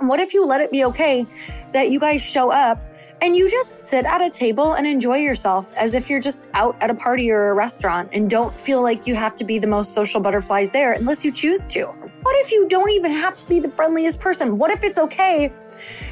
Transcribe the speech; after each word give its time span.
What 0.00 0.18
if 0.18 0.32
you 0.32 0.46
let 0.46 0.62
it 0.62 0.70
be 0.70 0.82
okay 0.86 1.26
that 1.72 1.90
you 1.90 2.00
guys 2.00 2.22
show 2.22 2.50
up 2.50 2.82
and 3.20 3.36
you 3.36 3.50
just 3.50 3.88
sit 3.88 4.06
at 4.06 4.22
a 4.22 4.30
table 4.30 4.72
and 4.72 4.86
enjoy 4.86 5.18
yourself 5.18 5.70
as 5.76 5.92
if 5.92 6.08
you're 6.08 6.22
just 6.22 6.40
out 6.54 6.74
at 6.80 6.88
a 6.88 6.94
party 6.94 7.30
or 7.30 7.50
a 7.50 7.54
restaurant 7.54 8.08
and 8.14 8.30
don't 8.30 8.58
feel 8.58 8.82
like 8.82 9.06
you 9.06 9.14
have 9.14 9.36
to 9.36 9.44
be 9.44 9.58
the 9.58 9.66
most 9.66 9.92
social 9.92 10.18
butterflies 10.18 10.70
there 10.72 10.92
unless 10.92 11.22
you 11.22 11.30
choose 11.30 11.66
to? 11.66 11.84
What 12.22 12.34
if 12.36 12.50
you 12.50 12.66
don't 12.66 12.88
even 12.92 13.12
have 13.12 13.36
to 13.36 13.46
be 13.46 13.60
the 13.60 13.68
friendliest 13.68 14.20
person? 14.20 14.56
What 14.56 14.70
if 14.70 14.84
it's 14.84 14.96
okay 14.96 15.52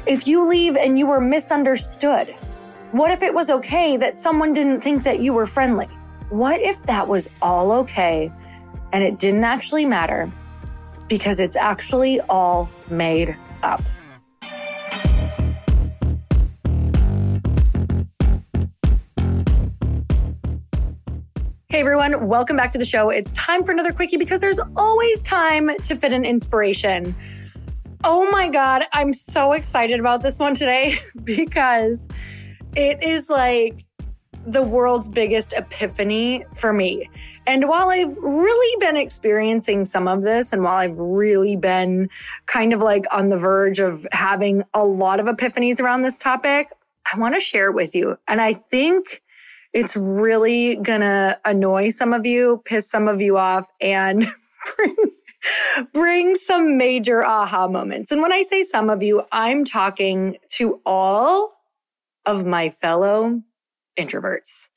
if 0.05 0.27
you 0.27 0.47
leave 0.47 0.75
and 0.75 0.99
you 0.99 1.07
were 1.07 1.19
misunderstood? 1.19 2.35
What 2.91 3.09
if 3.09 3.23
it 3.23 3.33
was 3.33 3.49
okay 3.49 3.97
that 3.97 4.15
someone 4.15 4.53
didn't 4.53 4.81
think 4.81 5.01
that 5.01 5.19
you 5.19 5.33
were 5.33 5.47
friendly? 5.47 5.87
What 6.29 6.61
if 6.61 6.83
that 6.83 7.07
was 7.07 7.27
all 7.41 7.71
okay 7.71 8.31
and 8.93 9.03
it 9.03 9.17
didn't 9.17 9.45
actually 9.45 9.85
matter 9.85 10.31
because 11.07 11.39
it's 11.39 11.55
actually 11.55 12.21
all 12.21 12.69
made 12.91 13.35
up? 13.63 13.81
Hey 21.71 21.81
everyone, 21.81 22.27
welcome 22.27 22.55
back 22.55 22.71
to 22.71 22.77
the 22.77 22.85
show. 22.85 23.09
It's 23.09 23.31
time 23.33 23.63
for 23.63 23.71
another 23.71 23.93
quickie 23.93 24.17
because 24.17 24.41
there's 24.41 24.59
always 24.75 25.21
time 25.21 25.69
to 25.85 25.95
fit 25.95 26.11
an 26.11 26.25
inspiration. 26.25 27.15
Oh 28.03 28.31
my 28.31 28.49
God, 28.49 28.85
I'm 28.91 29.13
so 29.13 29.53
excited 29.53 29.99
about 29.99 30.21
this 30.21 30.39
one 30.39 30.55
today 30.55 30.97
because 31.23 32.07
it 32.75 33.03
is 33.03 33.29
like 33.29 33.85
the 34.47 34.63
world's 34.63 35.07
biggest 35.07 35.53
epiphany 35.53 36.45
for 36.55 36.73
me. 36.73 37.09
And 37.49 37.67
while 37.67 37.89
I've 37.89 38.15
really 38.17 38.79
been 38.79 38.95
experiencing 38.95 39.83
some 39.83 40.07
of 40.07 40.21
this, 40.21 40.53
and 40.53 40.63
while 40.63 40.75
I've 40.75 40.99
really 40.99 41.55
been 41.55 42.11
kind 42.45 42.73
of 42.73 42.79
like 42.79 43.05
on 43.11 43.29
the 43.29 43.39
verge 43.39 43.79
of 43.79 44.05
having 44.11 44.61
a 44.71 44.85
lot 44.85 45.19
of 45.19 45.25
epiphanies 45.25 45.79
around 45.79 46.03
this 46.03 46.19
topic, 46.19 46.67
I 47.11 47.17
want 47.17 47.33
to 47.33 47.39
share 47.39 47.69
it 47.69 47.73
with 47.73 47.95
you. 47.95 48.19
And 48.27 48.39
I 48.39 48.53
think 48.53 49.23
it's 49.73 49.95
really 49.95 50.75
gonna 50.75 51.39
annoy 51.43 51.89
some 51.89 52.13
of 52.13 52.23
you, 52.23 52.61
piss 52.65 52.87
some 52.87 53.07
of 53.07 53.19
you 53.19 53.39
off, 53.39 53.67
and 53.81 54.27
bring, 54.77 54.95
bring 55.91 56.35
some 56.35 56.77
major 56.77 57.25
aha 57.25 57.67
moments. 57.67 58.11
And 58.11 58.21
when 58.21 58.31
I 58.31 58.43
say 58.43 58.61
some 58.61 58.91
of 58.91 59.01
you, 59.01 59.23
I'm 59.31 59.65
talking 59.65 60.37
to 60.57 60.81
all 60.85 61.51
of 62.27 62.45
my 62.45 62.69
fellow 62.69 63.41
introverts. 63.97 64.67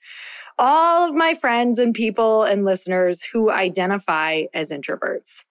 All 0.58 1.08
of 1.08 1.14
my 1.14 1.34
friends 1.34 1.78
and 1.78 1.94
people 1.94 2.42
and 2.42 2.64
listeners 2.64 3.22
who 3.22 3.50
identify 3.50 4.44
as 4.54 4.70
introverts. 4.70 5.44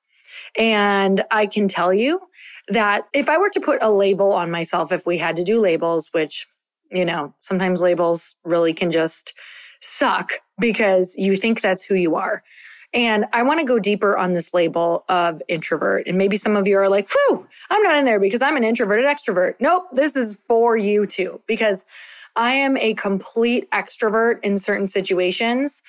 And 0.57 1.23
I 1.31 1.45
can 1.45 1.67
tell 1.67 1.93
you 1.93 2.21
that 2.67 3.07
if 3.13 3.29
I 3.29 3.37
were 3.37 3.49
to 3.49 3.59
put 3.59 3.81
a 3.81 3.91
label 3.91 4.31
on 4.31 4.51
myself, 4.51 4.91
if 4.91 5.05
we 5.05 5.17
had 5.17 5.35
to 5.37 5.43
do 5.43 5.59
labels, 5.59 6.09
which, 6.11 6.47
you 6.91 7.05
know, 7.05 7.33
sometimes 7.41 7.81
labels 7.81 8.35
really 8.43 8.73
can 8.73 8.91
just 8.91 9.33
suck 9.81 10.33
because 10.59 11.15
you 11.17 11.35
think 11.35 11.61
that's 11.61 11.83
who 11.83 11.95
you 11.95 12.15
are. 12.15 12.43
And 12.93 13.25
I 13.31 13.43
want 13.43 13.59
to 13.61 13.65
go 13.65 13.79
deeper 13.79 14.17
on 14.17 14.33
this 14.33 14.53
label 14.53 15.05
of 15.07 15.41
introvert. 15.47 16.07
And 16.07 16.17
maybe 16.17 16.37
some 16.37 16.57
of 16.57 16.67
you 16.67 16.77
are 16.77 16.89
like, 16.89 17.07
whew, 17.09 17.47
I'm 17.69 17.81
not 17.83 17.95
in 17.95 18.05
there 18.05 18.19
because 18.19 18.41
I'm 18.41 18.57
an 18.57 18.65
introverted 18.65 19.05
extrovert. 19.05 19.55
Nope, 19.59 19.85
this 19.93 20.15
is 20.15 20.41
for 20.47 20.75
you 20.75 21.05
too, 21.05 21.41
because 21.47 21.85
I 22.35 22.53
am 22.53 22.77
a 22.77 22.93
complete 22.93 23.69
extrovert 23.71 24.39
in 24.43 24.57
certain 24.57 24.87
situations. 24.87 25.81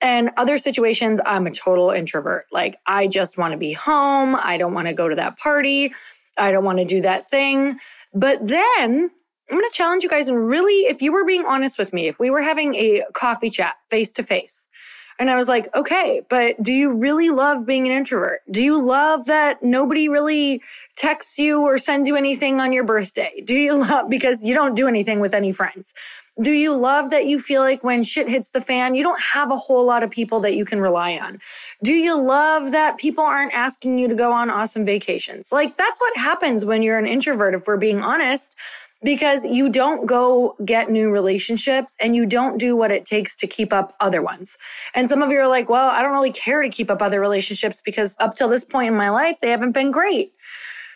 And 0.00 0.30
other 0.36 0.58
situations, 0.58 1.20
I'm 1.26 1.46
a 1.46 1.50
total 1.50 1.90
introvert. 1.90 2.46
Like, 2.52 2.76
I 2.86 3.08
just 3.08 3.36
want 3.36 3.52
to 3.52 3.58
be 3.58 3.72
home. 3.72 4.36
I 4.36 4.56
don't 4.56 4.74
want 4.74 4.86
to 4.86 4.94
go 4.94 5.08
to 5.08 5.16
that 5.16 5.36
party. 5.38 5.92
I 6.36 6.52
don't 6.52 6.64
want 6.64 6.78
to 6.78 6.84
do 6.84 7.00
that 7.02 7.28
thing. 7.30 7.78
But 8.14 8.46
then 8.46 9.10
I'm 9.50 9.58
going 9.58 9.68
to 9.68 9.76
challenge 9.76 10.04
you 10.04 10.08
guys. 10.08 10.28
And 10.28 10.46
really, 10.46 10.86
if 10.86 11.02
you 11.02 11.10
were 11.10 11.24
being 11.24 11.44
honest 11.46 11.78
with 11.78 11.92
me, 11.92 12.06
if 12.06 12.20
we 12.20 12.30
were 12.30 12.42
having 12.42 12.74
a 12.74 13.02
coffee 13.14 13.50
chat 13.50 13.74
face 13.90 14.12
to 14.14 14.22
face, 14.22 14.68
and 15.18 15.28
I 15.28 15.36
was 15.36 15.48
like, 15.48 15.74
okay, 15.74 16.22
but 16.28 16.62
do 16.62 16.72
you 16.72 16.92
really 16.92 17.30
love 17.30 17.66
being 17.66 17.86
an 17.86 17.92
introvert? 17.92 18.40
Do 18.50 18.62
you 18.62 18.80
love 18.80 19.24
that 19.26 19.62
nobody 19.62 20.08
really 20.08 20.62
texts 20.96 21.38
you 21.38 21.62
or 21.62 21.78
sends 21.78 22.06
you 22.06 22.14
anything 22.14 22.60
on 22.60 22.72
your 22.72 22.84
birthday? 22.84 23.42
Do 23.44 23.54
you 23.54 23.74
love, 23.88 24.08
because 24.08 24.44
you 24.44 24.54
don't 24.54 24.74
do 24.74 24.86
anything 24.86 25.18
with 25.20 25.34
any 25.34 25.50
friends? 25.50 25.92
Do 26.40 26.52
you 26.52 26.76
love 26.76 27.10
that 27.10 27.26
you 27.26 27.40
feel 27.40 27.62
like 27.62 27.82
when 27.82 28.04
shit 28.04 28.28
hits 28.28 28.50
the 28.50 28.60
fan, 28.60 28.94
you 28.94 29.02
don't 29.02 29.20
have 29.20 29.50
a 29.50 29.56
whole 29.56 29.84
lot 29.84 30.04
of 30.04 30.10
people 30.10 30.38
that 30.40 30.54
you 30.54 30.64
can 30.64 30.80
rely 30.80 31.18
on? 31.18 31.40
Do 31.82 31.92
you 31.92 32.20
love 32.20 32.70
that 32.70 32.96
people 32.96 33.24
aren't 33.24 33.52
asking 33.54 33.98
you 33.98 34.06
to 34.06 34.14
go 34.14 34.32
on 34.32 34.48
awesome 34.48 34.84
vacations? 34.84 35.50
Like 35.50 35.76
that's 35.76 35.98
what 35.98 36.16
happens 36.16 36.64
when 36.64 36.82
you're 36.82 36.98
an 36.98 37.06
introvert, 37.06 37.54
if 37.54 37.66
we're 37.66 37.76
being 37.76 38.02
honest 38.02 38.54
because 39.02 39.44
you 39.44 39.68
don't 39.68 40.06
go 40.06 40.56
get 40.64 40.90
new 40.90 41.10
relationships 41.10 41.96
and 42.00 42.16
you 42.16 42.26
don't 42.26 42.58
do 42.58 42.74
what 42.74 42.90
it 42.90 43.04
takes 43.04 43.36
to 43.36 43.46
keep 43.46 43.72
up 43.72 43.94
other 44.00 44.20
ones. 44.20 44.58
And 44.94 45.08
some 45.08 45.22
of 45.22 45.30
you 45.30 45.38
are 45.38 45.48
like, 45.48 45.68
well, 45.68 45.88
I 45.88 46.02
don't 46.02 46.12
really 46.12 46.32
care 46.32 46.62
to 46.62 46.68
keep 46.68 46.90
up 46.90 47.00
other 47.00 47.20
relationships 47.20 47.80
because 47.84 48.16
up 48.18 48.36
till 48.36 48.48
this 48.48 48.64
point 48.64 48.88
in 48.88 48.96
my 48.96 49.10
life, 49.10 49.38
they 49.40 49.50
haven't 49.50 49.72
been 49.72 49.90
great. 49.90 50.32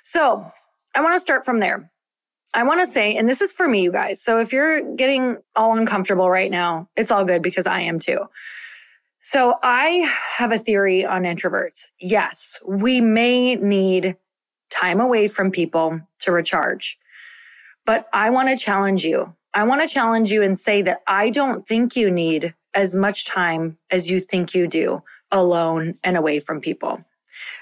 So 0.02 0.50
I 0.94 1.00
want 1.00 1.14
to 1.14 1.20
start 1.20 1.44
from 1.44 1.60
there. 1.60 1.90
I 2.54 2.64
want 2.64 2.80
to 2.80 2.86
say, 2.86 3.14
and 3.16 3.28
this 3.28 3.40
is 3.40 3.52
for 3.52 3.66
me, 3.66 3.82
you 3.82 3.92
guys. 3.92 4.20
So 4.20 4.38
if 4.40 4.52
you're 4.52 4.94
getting 4.96 5.38
all 5.56 5.76
uncomfortable 5.76 6.28
right 6.28 6.50
now, 6.50 6.88
it's 6.96 7.10
all 7.10 7.24
good 7.24 7.40
because 7.40 7.66
I 7.66 7.80
am 7.80 7.98
too. 7.98 8.18
So 9.20 9.54
I 9.62 10.12
have 10.36 10.50
a 10.50 10.58
theory 10.58 11.06
on 11.06 11.22
introverts. 11.22 11.86
Yes, 11.98 12.56
we 12.66 13.00
may 13.00 13.54
need 13.54 14.16
time 14.70 15.00
away 15.00 15.28
from 15.28 15.50
people 15.50 16.00
to 16.20 16.32
recharge. 16.32 16.98
But 17.84 18.08
I 18.12 18.30
want 18.30 18.48
to 18.48 18.56
challenge 18.56 19.04
you. 19.04 19.34
I 19.54 19.64
want 19.64 19.82
to 19.82 19.88
challenge 19.88 20.32
you 20.32 20.42
and 20.42 20.58
say 20.58 20.82
that 20.82 21.02
I 21.06 21.30
don't 21.30 21.66
think 21.66 21.96
you 21.96 22.10
need 22.10 22.54
as 22.74 22.94
much 22.94 23.26
time 23.26 23.78
as 23.90 24.10
you 24.10 24.20
think 24.20 24.54
you 24.54 24.66
do 24.66 25.02
alone 25.30 25.98
and 26.02 26.16
away 26.16 26.40
from 26.40 26.60
people. 26.60 27.04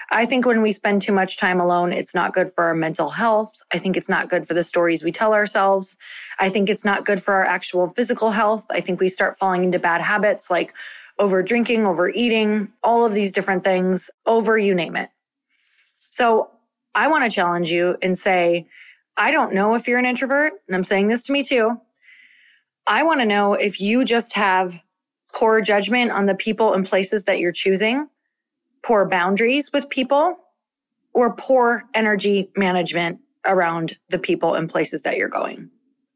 I 0.09 0.25
think 0.25 0.45
when 0.45 0.61
we 0.61 0.73
spend 0.73 1.01
too 1.01 1.13
much 1.13 1.37
time 1.37 1.59
alone, 1.59 1.93
it's 1.93 2.13
not 2.13 2.33
good 2.33 2.51
for 2.51 2.65
our 2.65 2.73
mental 2.73 3.09
health. 3.09 3.53
I 3.73 3.77
think 3.77 3.95
it's 3.95 4.09
not 4.09 4.29
good 4.29 4.45
for 4.45 4.53
the 4.53 4.63
stories 4.63 5.03
we 5.03 5.11
tell 5.11 5.33
ourselves. 5.33 5.95
I 6.37 6.49
think 6.49 6.69
it's 6.69 6.83
not 6.83 7.05
good 7.05 7.23
for 7.23 7.33
our 7.33 7.45
actual 7.45 7.87
physical 7.87 8.31
health. 8.31 8.65
I 8.69 8.81
think 8.81 8.99
we 8.99 9.07
start 9.07 9.37
falling 9.37 9.63
into 9.63 9.79
bad 9.79 10.01
habits 10.01 10.49
like 10.49 10.73
over 11.17 11.41
drinking, 11.41 11.85
overeating, 11.85 12.69
all 12.83 13.05
of 13.05 13.13
these 13.13 13.31
different 13.31 13.63
things, 13.63 14.09
over 14.25 14.57
you 14.57 14.75
name 14.75 14.97
it. 14.97 15.09
So 16.09 16.51
I 16.93 17.07
want 17.07 17.23
to 17.23 17.33
challenge 17.33 17.71
you 17.71 17.97
and 18.01 18.17
say, 18.17 18.67
I 19.17 19.31
don't 19.31 19.53
know 19.53 19.75
if 19.75 19.87
you're 19.87 19.99
an 19.99 20.05
introvert, 20.05 20.53
and 20.67 20.75
I'm 20.75 20.83
saying 20.83 21.07
this 21.07 21.23
to 21.23 21.31
me 21.31 21.43
too. 21.43 21.77
I 22.87 23.03
want 23.03 23.19
to 23.19 23.25
know 23.25 23.53
if 23.53 23.79
you 23.79 24.05
just 24.05 24.33
have 24.33 24.79
poor 25.33 25.61
judgment 25.61 26.11
on 26.11 26.25
the 26.25 26.35
people 26.35 26.73
and 26.73 26.85
places 26.85 27.25
that 27.25 27.39
you're 27.39 27.51
choosing, 27.51 28.07
poor 28.83 29.07
boundaries 29.07 29.71
with 29.71 29.89
people, 29.89 30.37
or 31.13 31.35
poor 31.35 31.83
energy 31.93 32.49
management 32.55 33.19
around 33.45 33.97
the 34.09 34.19
people 34.19 34.55
and 34.55 34.69
places 34.69 35.01
that 35.03 35.17
you're 35.17 35.29
going. 35.29 35.69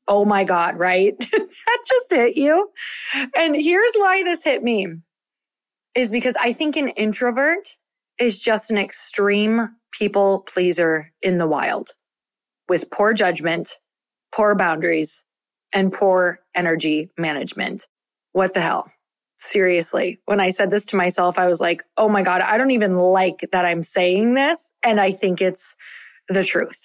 Oh 0.08 0.26
my 0.26 0.44
God, 0.44 0.78
right? 0.78 1.18
that 1.32 1.78
just 1.88 2.12
hit 2.12 2.38
you. 2.38 2.70
And 3.36 3.56
here's 3.56 3.96
why 3.96 4.24
this 4.24 4.44
hit 4.44 4.64
me 4.64 4.88
is 5.96 6.12
because 6.12 6.36
I 6.40 6.54
think 6.54 6.76
an 6.76 6.90
introvert 6.90 7.78
is 8.20 8.40
just 8.40 8.70
an 8.70 8.78
extreme 8.78 9.70
people 9.92 10.40
pleaser 10.40 11.12
in 11.22 11.38
the 11.38 11.48
wild 11.48 11.92
with 12.68 12.90
poor 12.92 13.14
judgment, 13.14 13.78
poor 14.34 14.56
boundaries, 14.56 15.24
and 15.74 15.92
poor 15.92 16.40
energy 16.56 17.10
management. 17.18 17.88
What 18.32 18.54
the 18.54 18.62
hell? 18.62 18.92
Seriously, 19.38 20.20
when 20.26 20.40
I 20.40 20.50
said 20.50 20.72
this 20.72 20.86
to 20.88 20.96
myself, 20.96 21.38
I 21.38 21.48
was 21.48 21.60
like, 21.60 21.84
oh 21.98 22.08
my 22.08 22.24
God, 22.24 22.42
I 22.42 22.58
don't 22.58 22.72
even 22.72 22.98
like 22.98 23.46
that 23.52 23.66
I'm 23.66 23.84
saying 23.84 24.34
this. 24.34 24.72
And 24.82 25.00
I 25.00 25.12
think 25.12 25.42
it's 25.42 25.76
the 26.30 26.44
truth. 26.44 26.82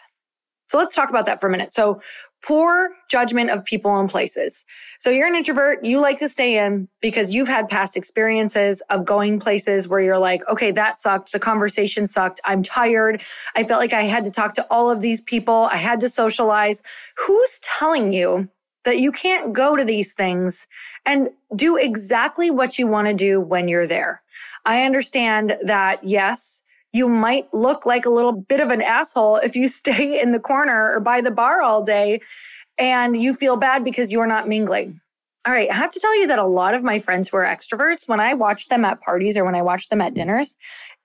So 0.67 0.79
let's 0.79 0.95
talk 0.95 1.11
about 1.11 1.27
that 1.27 1.41
for 1.41 1.47
a 1.47 1.51
minute. 1.51 1.73
So 1.73 2.01
poor 2.43 2.91
judgment 3.09 3.51
of 3.51 3.65
people 3.65 3.99
and 3.99 4.09
places. 4.09 4.65
So 4.99 5.11
you're 5.11 5.27
an 5.27 5.35
introvert, 5.35 5.85
you 5.85 6.01
like 6.01 6.19
to 6.19 6.29
stay 6.29 6.59
in 6.59 6.89
because 7.01 7.35
you've 7.35 7.49
had 7.49 7.69
past 7.69 7.97
experiences 7.97 8.83
of 8.91 9.05
going 9.05 9.41
places 9.41 9.89
where 9.89 10.01
you're 10.01 10.19
like, 10.19 10.47
okay, 10.49 10.71
that 10.73 10.99
sucked. 10.99 11.33
The 11.33 11.39
conversation 11.39 12.07
sucked. 12.07 12.41
I'm 12.45 12.63
tired. 12.63 13.23
I 13.55 13.65
felt 13.65 13.81
like 13.81 13.93
I 13.93 14.03
had 14.03 14.25
to 14.25 14.31
talk 14.31 14.55
to 14.55 14.67
all 14.71 14.91
of 14.91 15.01
these 15.01 15.21
people. 15.21 15.69
I 15.71 15.77
had 15.77 16.01
to 16.01 16.09
socialize. 16.09 16.83
Who's 17.27 17.59
telling 17.61 18.13
you 18.13 18.49
that 18.85 18.99
you 18.99 19.13
can't 19.13 19.53
go 19.53 19.77
to 19.77 19.85
these 19.85 20.15
things 20.15 20.67
and 21.05 21.31
do 21.55 21.77
exactly 21.77 22.51
what 22.51 22.79
you 22.79 22.87
want 22.87 23.09
to 23.09 23.15
do 23.15 23.41
when 23.41 23.69
you're 23.69 23.87
there? 23.87 24.23
I 24.65 24.85
understand 24.85 25.57
that 25.63 26.05
yes, 26.05 26.63
you 26.93 27.09
might 27.09 27.53
look 27.55 27.87
like 27.87 28.05
a 28.05 28.11
little 28.11 28.33
bit 28.33 28.61
of 28.61 28.71
an 28.71 28.83
asshole 28.83 29.37
if 29.37 29.57
you 29.57 29.69
stay 29.81 30.21
in 30.21 30.33
the 30.33 30.41
corner 30.41 30.93
or 30.93 31.01
by 31.01 31.21
the 31.21 31.31
bar 31.31 31.63
all 31.63 31.83
day 31.83 32.21
and 32.79 33.17
you 33.17 33.35
feel 33.35 33.57
bad 33.57 33.85
because 33.85 34.11
you're 34.11 34.27
not 34.27 34.49
mingling. 34.49 35.01
All 35.47 35.55
right, 35.55 35.71
I 35.71 35.75
have 35.75 35.93
to 35.93 36.01
tell 36.01 36.19
you 36.21 36.27
that 36.27 36.39
a 36.39 36.47
lot 36.47 36.75
of 36.75 36.85
my 36.85 36.99
friends 36.99 37.29
who 37.29 37.39
are 37.39 37.45
extroverts, 37.45 38.07
when 38.07 38.21
I 38.21 38.35
watch 38.35 38.69
them 38.69 38.85
at 38.85 39.01
parties 39.01 39.39
or 39.39 39.45
when 39.45 39.55
I 39.55 39.63
watch 39.63 39.89
them 39.89 40.03
at 40.03 40.13
dinners, 40.13 40.55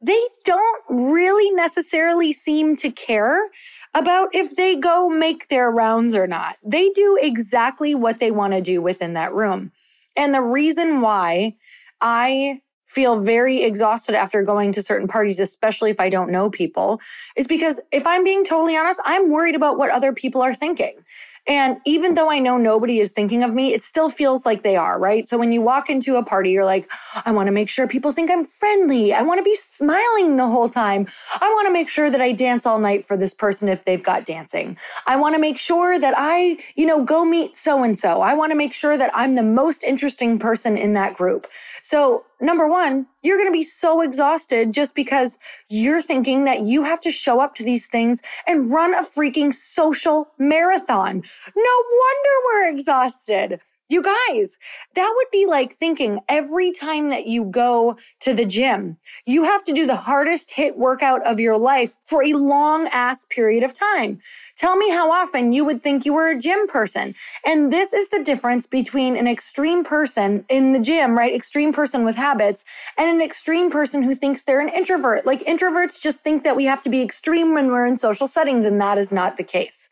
they 0.01 0.21
don't 0.43 0.83
really 0.89 1.51
necessarily 1.51 2.33
seem 2.33 2.75
to 2.77 2.91
care 2.91 3.49
about 3.93 4.27
if 4.33 4.57
they 4.57 4.75
go 4.75 5.07
make 5.07 5.47
their 5.47 5.71
rounds 5.71 6.15
or 6.15 6.27
not. 6.27 6.57
They 6.63 6.89
do 6.89 7.17
exactly 7.21 7.95
what 7.95 8.19
they 8.19 8.29
want 8.29 8.51
to 8.53 8.61
do 8.61 8.81
within 8.81 9.13
that 9.13 9.33
room. 9.33 9.71
And 10.17 10.35
the 10.35 10.41
reason 10.41 10.99
why 10.99 11.55
I 12.01 12.61
feel 12.85 13.19
very 13.19 13.63
exhausted 13.63 14.15
after 14.15 14.43
going 14.43 14.71
to 14.73 14.81
certain 14.81 15.07
parties, 15.07 15.39
especially 15.39 15.91
if 15.91 15.99
I 15.99 16.09
don't 16.09 16.31
know 16.31 16.49
people, 16.49 17.01
is 17.35 17.47
because 17.47 17.81
if 17.91 18.05
I'm 18.05 18.23
being 18.23 18.45
totally 18.45 18.77
honest, 18.77 19.01
I'm 19.03 19.29
worried 19.29 19.55
about 19.55 19.77
what 19.77 19.89
other 19.89 20.13
people 20.13 20.41
are 20.41 20.53
thinking. 20.53 21.03
And 21.47 21.77
even 21.85 22.15
though 22.15 22.31
I 22.31 22.39
know 22.39 22.57
nobody 22.57 22.99
is 22.99 23.11
thinking 23.11 23.43
of 23.43 23.53
me, 23.53 23.73
it 23.73 23.83
still 23.83 24.09
feels 24.09 24.45
like 24.45 24.63
they 24.63 24.75
are, 24.75 24.97
right? 24.97 25.27
So 25.27 25.37
when 25.37 25.51
you 25.51 25.61
walk 25.61 25.89
into 25.89 26.15
a 26.15 26.23
party, 26.23 26.49
you're 26.51 26.65
like, 26.65 26.89
I 27.23 27.31
want 27.31 27.47
to 27.47 27.51
make 27.51 27.69
sure 27.69 27.87
people 27.87 28.11
think 28.11 28.31
I'm 28.31 28.45
friendly. 28.45 29.13
I 29.13 29.21
want 29.21 29.37
to 29.39 29.43
be 29.43 29.55
smiling 29.55 30.37
the 30.37 30.47
whole 30.47 30.69
time. 30.69 31.07
I 31.39 31.47
want 31.49 31.67
to 31.67 31.73
make 31.73 31.87
sure 31.87 32.09
that 32.09 32.21
I 32.21 32.31
dance 32.31 32.65
all 32.65 32.79
night 32.79 33.05
for 33.05 33.15
this 33.15 33.33
person 33.33 33.69
if 33.69 33.85
they've 33.85 34.01
got 34.01 34.25
dancing. 34.25 34.77
I 35.05 35.17
want 35.17 35.35
to 35.35 35.39
make 35.39 35.59
sure 35.59 35.99
that 35.99 36.15
I, 36.17 36.57
you 36.75 36.85
know, 36.85 37.03
go 37.03 37.25
meet 37.25 37.55
so 37.55 37.83
and 37.83 37.97
so. 37.97 38.21
I 38.21 38.33
want 38.33 38.51
to 38.51 38.57
make 38.57 38.73
sure 38.73 38.97
that 38.97 39.11
I'm 39.13 39.35
the 39.35 39.43
most 39.43 39.83
interesting 39.83 40.39
person 40.39 40.77
in 40.77 40.93
that 40.93 41.13
group. 41.13 41.47
So 41.83 42.25
number 42.41 42.67
one, 42.67 43.07
you're 43.21 43.37
going 43.37 43.49
to 43.49 43.53
be 43.53 43.63
so 43.63 44.01
exhausted 44.01 44.71
just 44.73 44.93
because 44.93 45.37
you're 45.69 46.01
thinking 46.01 46.45
that 46.45 46.61
you 46.61 46.83
have 46.83 47.01
to 47.01 47.11
show 47.11 47.39
up 47.39 47.55
to 47.55 47.63
these 47.63 47.87
things 47.87 48.21
and 48.45 48.71
run 48.71 48.93
a 48.93 49.01
freaking 49.01 49.53
social 49.53 50.29
marathon. 50.37 51.23
No 51.55 51.83
wonder 51.91 52.29
we're 52.45 52.69
exhausted. 52.69 53.59
You 53.87 54.01
guys, 54.01 54.57
that 54.95 55.13
would 55.15 55.27
be 55.31 55.45
like 55.45 55.75
thinking 55.75 56.21
every 56.27 56.71
time 56.71 57.09
that 57.09 57.27
you 57.27 57.45
go 57.45 57.97
to 58.21 58.33
the 58.33 58.43
gym, 58.43 58.97
you 59.27 59.43
have 59.43 59.63
to 59.65 59.73
do 59.73 59.85
the 59.85 59.95
hardest 59.95 60.53
HIIT 60.57 60.75
workout 60.75 61.23
of 61.23 61.39
your 61.39 61.59
life 61.59 61.95
for 62.03 62.23
a 62.23 62.33
long 62.33 62.87
ass 62.87 63.27
period 63.29 63.63
of 63.63 63.75
time. 63.75 64.17
Tell 64.57 64.75
me 64.75 64.89
how 64.89 65.11
often 65.11 65.53
you 65.53 65.63
would 65.65 65.83
think 65.83 66.03
you 66.03 66.15
were 66.15 66.29
a 66.29 66.39
gym 66.39 66.65
person. 66.65 67.13
And 67.45 67.71
this 67.71 67.93
is 67.93 68.09
the 68.09 68.23
difference 68.23 68.65
between 68.65 69.15
an 69.15 69.27
extreme 69.27 69.83
person 69.83 70.45
in 70.49 70.71
the 70.71 70.79
gym, 70.79 71.15
right? 71.15 71.35
Extreme 71.35 71.73
person 71.73 72.03
with 72.03 72.15
habits 72.15 72.65
and 72.97 73.07
an 73.07 73.21
extreme 73.23 73.69
person 73.69 74.01
who 74.01 74.15
thinks 74.15 74.41
they're 74.41 74.61
an 74.61 74.69
introvert. 74.69 75.27
Like 75.27 75.45
introverts 75.45 76.01
just 76.01 76.21
think 76.21 76.41
that 76.41 76.55
we 76.55 76.65
have 76.65 76.81
to 76.81 76.89
be 76.89 77.03
extreme 77.03 77.53
when 77.53 77.67
we're 77.67 77.85
in 77.85 77.97
social 77.97 78.27
settings, 78.27 78.65
and 78.65 78.81
that 78.81 78.97
is 78.97 79.11
not 79.11 79.37
the 79.37 79.43
case. 79.43 79.91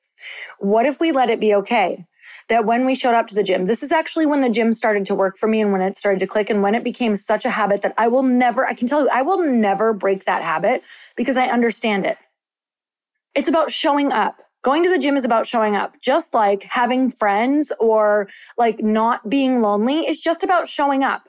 What 0.60 0.86
if 0.86 1.00
we 1.00 1.12
let 1.12 1.30
it 1.30 1.40
be 1.40 1.54
okay? 1.56 2.06
that 2.50 2.66
when 2.66 2.86
we 2.86 2.96
showed 2.96 3.16
up 3.16 3.28
to 3.28 3.36
the 3.36 3.44
gym, 3.44 3.66
this 3.66 3.84
is 3.84 3.92
actually 3.92 4.26
when 4.26 4.42
the 4.42 4.50
gym 4.50 4.74
started 4.74 5.06
to 5.06 5.16
work 5.16 5.38
for 5.38 5.48
me 5.48 5.62
and 5.62 5.72
when 5.72 5.82
it 5.82 5.96
started 5.96 6.20
to 6.20 6.28
click 6.28 6.50
and 6.50 6.62
when 6.62 6.76
it 6.76 6.84
became 6.84 7.16
such 7.16 7.46
a 7.46 7.50
habit 7.50 7.82
that 7.82 7.94
I 7.98 8.08
will 8.08 8.24
never, 8.24 8.68
I 8.68 8.74
can 8.74 8.88
tell 8.88 9.02
you, 9.02 9.10
I 9.14 9.22
will 9.22 9.44
never 9.44 9.94
break 9.94 10.26
that 10.26 10.44
habit 10.44 10.84
because 11.16 11.38
I 11.38 11.48
understand 11.48 12.06
it. 12.06 12.18
It's 13.36 13.48
about 13.48 13.72
showing 13.72 14.12
up. 14.12 14.42
Going 14.64 14.84
to 14.84 14.90
the 14.90 14.98
gym 14.98 15.18
is 15.18 15.26
about 15.26 15.46
showing 15.46 15.76
up, 15.76 16.00
just 16.00 16.34
like 16.34 16.64
having 16.64 17.10
friends 17.10 17.74
or 17.80 18.30
like 18.58 18.82
not 18.82 19.30
being 19.30 19.62
lonely 19.62 20.08
is 20.08 20.22
just 20.22 20.44
about 20.44 20.68
showing 20.68 21.04
up. 21.04 21.28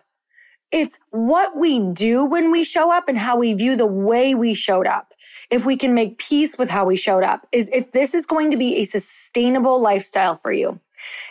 It's 0.71 0.99
what 1.11 1.57
we 1.57 1.81
do 1.81 2.25
when 2.25 2.53
we 2.53 2.63
show 2.63 2.93
up 2.93 3.09
and 3.09 3.19
how 3.19 3.37
we 3.37 3.53
view 3.55 3.77
the 3.77 3.87
way 3.87 4.35
we 4.35 4.55
showed 4.55 4.87
up. 4.87 5.14
If 5.55 5.65
we 5.65 5.77
can 5.77 5.95
make 5.95 6.19
peace 6.19 6.59
with 6.59 6.69
how 6.69 6.85
we 6.85 6.97
showed 6.97 7.23
up 7.23 7.47
is 7.53 7.71
if 7.73 7.93
this 7.93 8.13
is 8.13 8.27
going 8.27 8.51
to 8.51 8.57
be 8.57 8.79
a 8.79 8.85
sustainable 8.85 9.81
lifestyle 9.81 10.35
for 10.35 10.51
you. 10.51 10.81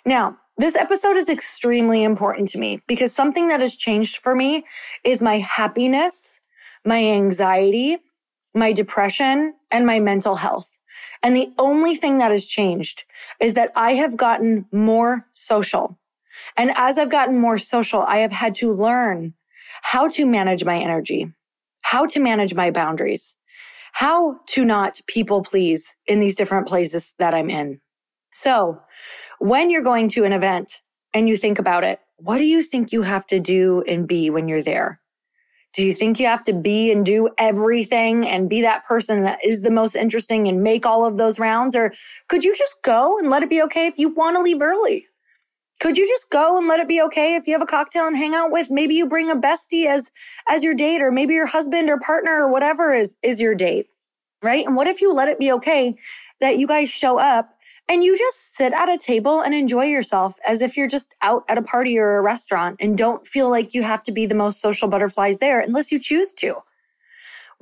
Now, 0.05 0.37
this 0.57 0.77
episode 0.77 1.17
is 1.17 1.27
extremely 1.27 2.03
important 2.03 2.47
to 2.49 2.57
me 2.57 2.81
because 2.87 3.13
something 3.13 3.49
that 3.49 3.59
has 3.59 3.75
changed 3.75 4.15
for 4.23 4.33
me 4.33 4.63
is 5.03 5.21
my 5.21 5.39
happiness, 5.39 6.39
my 6.85 7.03
anxiety, 7.03 7.97
my 8.53 8.71
depression, 8.71 9.55
and 9.69 9.85
my 9.85 9.99
mental 9.99 10.35
health. 10.35 10.77
And 11.21 11.35
the 11.35 11.51
only 11.59 11.93
thing 11.93 12.19
that 12.19 12.31
has 12.31 12.45
changed 12.45 13.03
is 13.41 13.55
that 13.55 13.73
I 13.75 13.95
have 13.95 14.15
gotten 14.15 14.67
more 14.71 15.27
social. 15.33 15.99
And 16.55 16.71
as 16.77 16.97
I've 16.97 17.11
gotten 17.11 17.37
more 17.37 17.57
social, 17.57 18.03
I 18.03 18.19
have 18.19 18.31
had 18.31 18.55
to 18.55 18.71
learn 18.71 19.33
how 19.81 20.07
to 20.11 20.25
manage 20.25 20.63
my 20.63 20.79
energy, 20.79 21.33
how 21.81 22.05
to 22.05 22.21
manage 22.21 22.53
my 22.53 22.71
boundaries, 22.71 23.35
how 23.93 24.39
to 24.47 24.65
not 24.65 24.99
people 25.07 25.43
please 25.43 25.95
in 26.07 26.19
these 26.19 26.35
different 26.35 26.67
places 26.67 27.15
that 27.19 27.33
I'm 27.33 27.49
in. 27.49 27.79
So 28.33 28.81
when 29.39 29.69
you're 29.69 29.83
going 29.83 30.09
to 30.09 30.25
an 30.25 30.33
event 30.33 30.81
and 31.13 31.29
you 31.29 31.37
think 31.37 31.59
about 31.59 31.83
it, 31.83 31.99
what 32.17 32.39
do 32.39 32.43
you 32.43 32.63
think 32.63 32.91
you 32.91 33.03
have 33.03 33.25
to 33.27 33.39
do 33.39 33.83
and 33.87 34.07
be 34.07 34.29
when 34.29 34.47
you're 34.47 34.63
there? 34.63 34.99
Do 35.75 35.85
you 35.85 35.93
think 35.93 36.19
you 36.19 36.27
have 36.27 36.43
to 36.43 36.53
be 36.53 36.91
and 36.91 37.05
do 37.05 37.29
everything 37.37 38.27
and 38.27 38.49
be 38.49 38.61
that 38.61 38.85
person 38.85 39.23
that 39.23 39.39
is 39.43 39.61
the 39.61 39.71
most 39.71 39.95
interesting 39.95 40.47
and 40.47 40.61
make 40.61 40.85
all 40.85 41.05
of 41.05 41.17
those 41.17 41.39
rounds? 41.39 41.75
Or 41.75 41.93
could 42.29 42.43
you 42.43 42.55
just 42.55 42.77
go 42.83 43.17
and 43.17 43.29
let 43.29 43.43
it 43.43 43.49
be 43.49 43.61
okay 43.63 43.87
if 43.87 43.97
you 43.97 44.09
want 44.09 44.35
to 44.37 44.41
leave 44.43 44.61
early? 44.61 45.07
Could 45.83 45.97
you 45.97 46.07
just 46.07 46.29
go 46.29 46.57
and 46.57 46.65
let 46.65 46.79
it 46.79 46.87
be 46.87 47.01
okay 47.01 47.35
if 47.35 47.45
you 47.45 47.51
have 47.51 47.61
a 47.61 47.65
cocktail 47.65 48.07
and 48.07 48.15
hang 48.15 48.33
out 48.33 48.51
with 48.51 48.71
maybe 48.71 48.95
you 48.95 49.05
bring 49.05 49.29
a 49.29 49.35
bestie 49.35 49.85
as 49.85 50.11
as 50.47 50.63
your 50.63 50.73
date 50.73 51.01
or 51.01 51.11
maybe 51.11 51.33
your 51.33 51.45
husband 51.45 51.89
or 51.89 51.99
partner 51.99 52.41
or 52.41 52.47
whatever 52.49 52.93
is 52.93 53.17
is 53.21 53.41
your 53.41 53.53
date, 53.53 53.87
right? 54.41 54.65
And 54.65 54.77
what 54.77 54.87
if 54.87 55.01
you 55.01 55.11
let 55.13 55.27
it 55.27 55.39
be 55.39 55.51
okay 55.51 55.97
that 56.39 56.57
you 56.57 56.67
guys 56.67 56.89
show 56.89 57.19
up 57.19 57.57
and 57.89 58.01
you 58.01 58.17
just 58.17 58.55
sit 58.55 58.71
at 58.71 58.87
a 58.87 58.97
table 58.97 59.41
and 59.41 59.53
enjoy 59.53 59.83
yourself 59.83 60.37
as 60.47 60.61
if 60.61 60.77
you're 60.77 60.87
just 60.87 61.13
out 61.21 61.43
at 61.49 61.57
a 61.57 61.61
party 61.61 61.99
or 61.99 62.15
a 62.15 62.21
restaurant 62.21 62.77
and 62.79 62.97
don't 62.97 63.27
feel 63.27 63.49
like 63.49 63.73
you 63.73 63.83
have 63.83 64.03
to 64.03 64.13
be 64.13 64.25
the 64.25 64.35
most 64.35 64.61
social 64.61 64.87
butterflies 64.87 65.39
there 65.39 65.59
unless 65.59 65.91
you 65.91 65.99
choose 65.99 66.33
to. 66.35 66.55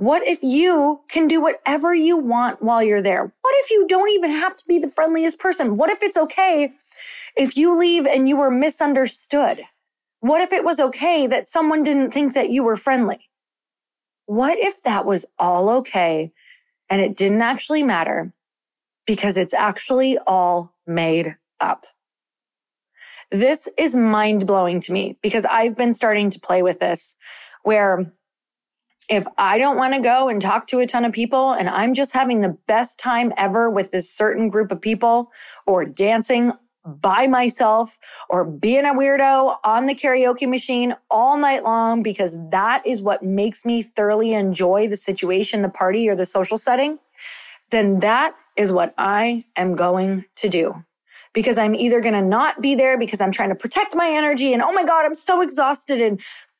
What 0.01 0.25
if 0.25 0.41
you 0.41 1.01
can 1.09 1.27
do 1.27 1.39
whatever 1.39 1.93
you 1.93 2.17
want 2.17 2.63
while 2.63 2.81
you're 2.81 3.03
there? 3.03 3.21
What 3.21 3.55
if 3.59 3.69
you 3.69 3.87
don't 3.87 4.09
even 4.09 4.31
have 4.31 4.57
to 4.57 4.65
be 4.65 4.79
the 4.79 4.89
friendliest 4.89 5.37
person? 5.37 5.77
What 5.77 5.91
if 5.91 6.01
it's 6.01 6.17
okay 6.17 6.73
if 7.37 7.55
you 7.55 7.77
leave 7.77 8.07
and 8.07 8.27
you 8.27 8.35
were 8.35 8.49
misunderstood? 8.49 9.61
What 10.19 10.41
if 10.41 10.51
it 10.51 10.63
was 10.63 10.79
okay 10.79 11.27
that 11.27 11.45
someone 11.45 11.83
didn't 11.83 12.09
think 12.09 12.33
that 12.33 12.49
you 12.49 12.63
were 12.63 12.77
friendly? 12.77 13.29
What 14.25 14.57
if 14.57 14.81
that 14.81 15.05
was 15.05 15.27
all 15.37 15.69
okay 15.69 16.31
and 16.89 16.99
it 16.99 17.15
didn't 17.15 17.43
actually 17.43 17.83
matter 17.83 18.33
because 19.05 19.37
it's 19.37 19.53
actually 19.53 20.17
all 20.25 20.73
made 20.87 21.35
up. 21.59 21.85
This 23.29 23.69
is 23.77 23.95
mind 23.95 24.47
blowing 24.47 24.81
to 24.81 24.93
me 24.93 25.19
because 25.21 25.45
I've 25.45 25.77
been 25.77 25.93
starting 25.93 26.31
to 26.31 26.39
play 26.39 26.63
with 26.63 26.79
this 26.79 27.15
where 27.61 28.11
if 29.09 29.25
I 29.37 29.57
don't 29.57 29.77
want 29.77 29.93
to 29.93 29.99
go 29.99 30.29
and 30.29 30.41
talk 30.41 30.67
to 30.67 30.79
a 30.79 30.87
ton 30.87 31.05
of 31.05 31.11
people 31.11 31.51
and 31.51 31.67
I'm 31.69 31.93
just 31.93 32.13
having 32.13 32.41
the 32.41 32.57
best 32.67 32.99
time 32.99 33.33
ever 33.37 33.69
with 33.69 33.91
this 33.91 34.11
certain 34.11 34.49
group 34.49 34.71
of 34.71 34.79
people 34.81 35.31
or 35.65 35.85
dancing 35.85 36.53
by 36.85 37.27
myself 37.27 37.99
or 38.29 38.43
being 38.43 38.85
a 38.85 38.93
weirdo 38.93 39.57
on 39.63 39.85
the 39.85 39.93
karaoke 39.93 40.49
machine 40.49 40.95
all 41.09 41.37
night 41.37 41.63
long 41.63 42.01
because 42.01 42.37
that 42.49 42.85
is 42.85 43.01
what 43.01 43.23
makes 43.23 43.65
me 43.65 43.83
thoroughly 43.83 44.33
enjoy 44.33 44.87
the 44.87 44.97
situation, 44.97 45.61
the 45.61 45.69
party, 45.69 46.09
or 46.09 46.15
the 46.15 46.25
social 46.25 46.57
setting, 46.57 46.97
then 47.69 47.99
that 47.99 48.35
is 48.55 48.71
what 48.71 48.93
I 48.97 49.45
am 49.55 49.75
going 49.75 50.25
to 50.37 50.49
do. 50.49 50.83
Because 51.33 51.57
I'm 51.57 51.75
either 51.75 52.01
going 52.01 52.13
to 52.13 52.21
not 52.21 52.61
be 52.61 52.75
there 52.75 52.97
because 52.97 53.21
I'm 53.21 53.31
trying 53.31 53.49
to 53.49 53.55
protect 53.55 53.95
my 53.95 54.09
energy 54.09 54.51
and 54.53 54.61
oh 54.61 54.73
my 54.73 54.83
God, 54.83 55.05
I'm 55.05 55.15
so 55.15 55.41
exhausted 55.41 56.01
and 56.01 56.19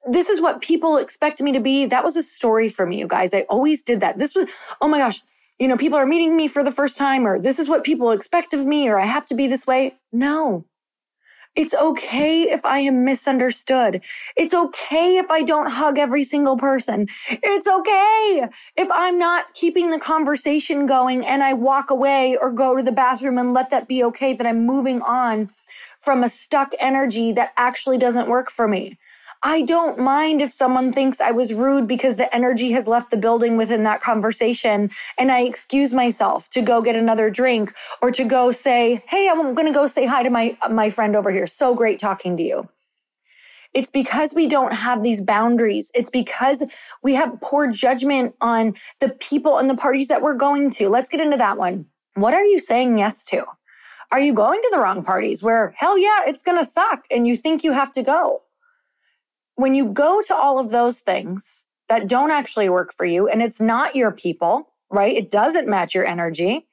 this 0.10 0.30
is 0.30 0.42
what 0.42 0.62
people 0.62 0.98
expect 0.98 1.42
me 1.42 1.52
to 1.52 1.60
be. 1.60 1.86
That 1.86 2.04
was 2.04 2.18
a 2.18 2.24
story 2.24 2.70
for 2.70 2.86
me, 2.86 3.00
you 3.00 3.08
guys. 3.08 3.34
I 3.34 3.42
always 3.42 3.84
did 3.84 4.00
that. 4.02 4.18
This 4.18 4.36
was, 4.36 4.48
oh 4.82 4.88
my 4.88 4.98
gosh, 4.98 5.22
you 5.60 5.68
know, 5.68 5.78
people 5.78 5.98
are 5.98 6.08
meeting 6.08 6.36
me 6.36 6.48
for 6.48 6.64
the 6.64 6.72
first 6.72 6.98
time 6.98 7.28
or 7.28 7.40
this 7.40 7.60
is 7.60 7.70
what 7.70 7.84
people 7.84 8.12
expect 8.12 8.54
of 8.54 8.66
me 8.66 8.90
or 8.90 9.00
I 9.00 9.06
have 9.06 9.28
to 9.28 9.36
be 9.36 9.48
this 9.48 9.68
way. 9.68 9.96
No, 10.12 10.66
it's 11.54 11.74
okay 11.74 12.44
if 12.44 12.66
I 12.66 12.80
am 12.80 13.04
misunderstood. 13.04 14.02
It's 14.38 14.54
okay 14.54 15.18
if 15.18 15.30
I 15.30 15.42
don't 15.42 15.72
hug 15.72 16.00
every 16.00 16.24
single 16.24 16.56
person. 16.58 17.08
It's 17.30 17.68
okay 17.68 18.48
if 18.78 18.90
I'm 18.90 19.20
not 19.20 19.54
keeping 19.54 19.92
the 19.92 20.00
conversation 20.00 20.88
going 20.88 21.26
and 21.26 21.44
I 21.44 21.54
walk 21.54 21.92
away 21.92 22.38
or 22.42 22.52
go 22.52 22.78
to 22.78 22.84
the 22.84 22.94
bathroom 22.94 23.38
and 23.38 23.54
let 23.54 23.70
that 23.70 23.90
be 23.90 24.02
okay 24.06 24.34
that 24.34 24.48
I'm 24.48 24.66
moving 24.66 25.02
on 25.02 25.50
from 26.00 26.24
a 26.24 26.30
stuck 26.30 26.72
energy 26.80 27.34
that 27.34 27.52
actually 27.58 27.98
doesn't 27.98 28.30
work 28.30 28.50
for 28.50 28.68
me. 28.68 28.98
I 29.44 29.64
don't 29.64 29.98
mind 29.98 30.40
if 30.40 30.52
someone 30.52 30.94
thinks 30.94 31.20
I 31.20 31.32
was 31.32 31.52
rude 31.52 31.88
because 31.88 32.18
the 32.18 32.34
energy 32.34 32.74
has 32.74 32.88
left 32.88 33.10
the 33.10 33.18
building 33.18 33.58
within 33.58 33.82
that 33.84 34.00
conversation 34.00 34.92
and 35.18 35.32
I 35.32 35.42
excuse 35.42 35.94
myself 35.94 36.48
to 36.52 36.62
go 36.62 36.82
get 36.84 36.96
another 36.96 37.32
drink 37.32 37.74
or 38.04 38.12
to 38.12 38.24
go 38.24 38.52
say, 38.52 39.04
Hey, 39.08 39.28
I'm 39.28 39.56
going 39.56 39.66
to 39.66 39.74
go 39.74 39.88
say 39.88 40.06
hi 40.06 40.22
to 40.22 40.30
my, 40.30 40.56
my 40.70 40.92
friend 40.92 41.16
over 41.16 41.32
here. 41.32 41.48
So 41.48 41.74
great 41.74 41.98
talking 41.98 42.38
to 42.38 42.44
you. 42.44 42.70
It's 43.74 43.90
because 43.90 44.36
we 44.36 44.48
don't 44.48 44.74
have 44.74 45.02
these 45.02 45.22
boundaries. 45.22 45.92
It's 45.96 46.10
because 46.10 46.64
we 47.02 47.16
have 47.16 47.42
poor 47.42 47.72
judgment 47.72 48.36
on 48.42 48.76
the 49.00 49.10
people 49.10 49.58
and 49.58 49.70
the 49.70 49.78
parties 49.78 50.10
that 50.10 50.22
we're 50.22 50.36
going 50.36 50.70
to. 50.72 50.90
Let's 50.90 51.10
get 51.10 51.22
into 51.22 51.38
that 51.38 51.58
one. 51.58 51.88
What 52.14 52.36
are 52.36 52.44
you 52.44 52.60
saying 52.60 53.00
yes 53.00 53.24
to? 53.26 53.46
Are 54.12 54.20
you 54.20 54.34
going 54.34 54.62
to 54.62 54.70
the 54.72 54.80
wrong 54.80 55.04
parties 55.04 55.42
where 55.42 55.74
hell 55.78 55.98
yeah, 55.98 56.20
it's 56.28 56.44
going 56.44 56.58
to 56.58 56.66
suck 56.66 57.06
and 57.10 57.26
you 57.26 57.36
think 57.38 57.64
you 57.64 57.72
have 57.72 57.94
to 57.94 58.04
go? 58.04 58.44
When 59.62 59.76
you 59.76 59.86
go 59.86 60.22
to 60.28 60.36
all 60.36 60.60
of 60.60 60.72
those 60.72 61.00
things 61.00 61.66
that 61.88 62.08
don't 62.08 62.32
actually 62.32 62.70
work 62.70 62.94
for 62.94 63.06
you 63.06 63.28
and 63.28 63.42
it's 63.42 63.60
not 63.62 63.96
your 63.96 64.12
people, 64.12 64.70
right? 64.90 65.16
It 65.16 65.30
doesn't 65.30 65.68
match 65.68 65.94
your 65.94 66.06
energy. 66.06 66.68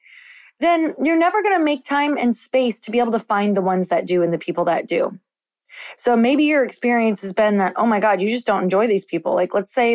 then 0.59 0.93
you're 1.01 1.17
never 1.17 1.41
going 1.41 1.57
to 1.57 1.63
make 1.63 1.83
time 1.85 2.17
and 2.17 2.35
space 2.35 2.81
to 2.81 2.91
be 2.91 2.99
able 2.99 3.13
to 3.13 3.19
find 3.19 3.55
the 3.55 3.61
ones 3.61 3.87
that 3.87 4.05
do 4.05 4.21
and 4.21 4.33
the 4.33 4.37
people 4.37 4.65
that 4.65 4.87
do. 4.87 5.17
So 5.97 6.17
maybe 6.17 6.43
your 6.43 6.65
experience 6.65 7.21
has 7.21 7.31
been 7.31 7.57
that, 7.59 7.73
oh 7.77 7.85
my 7.85 7.99
God, 7.99 8.19
you 8.21 8.27
just 8.27 8.45
don't 8.45 8.63
enjoy 8.63 8.87
these 8.87 9.05
people. 9.05 9.33
Like, 9.33 9.53
let's 9.53 9.73
say, 9.73 9.91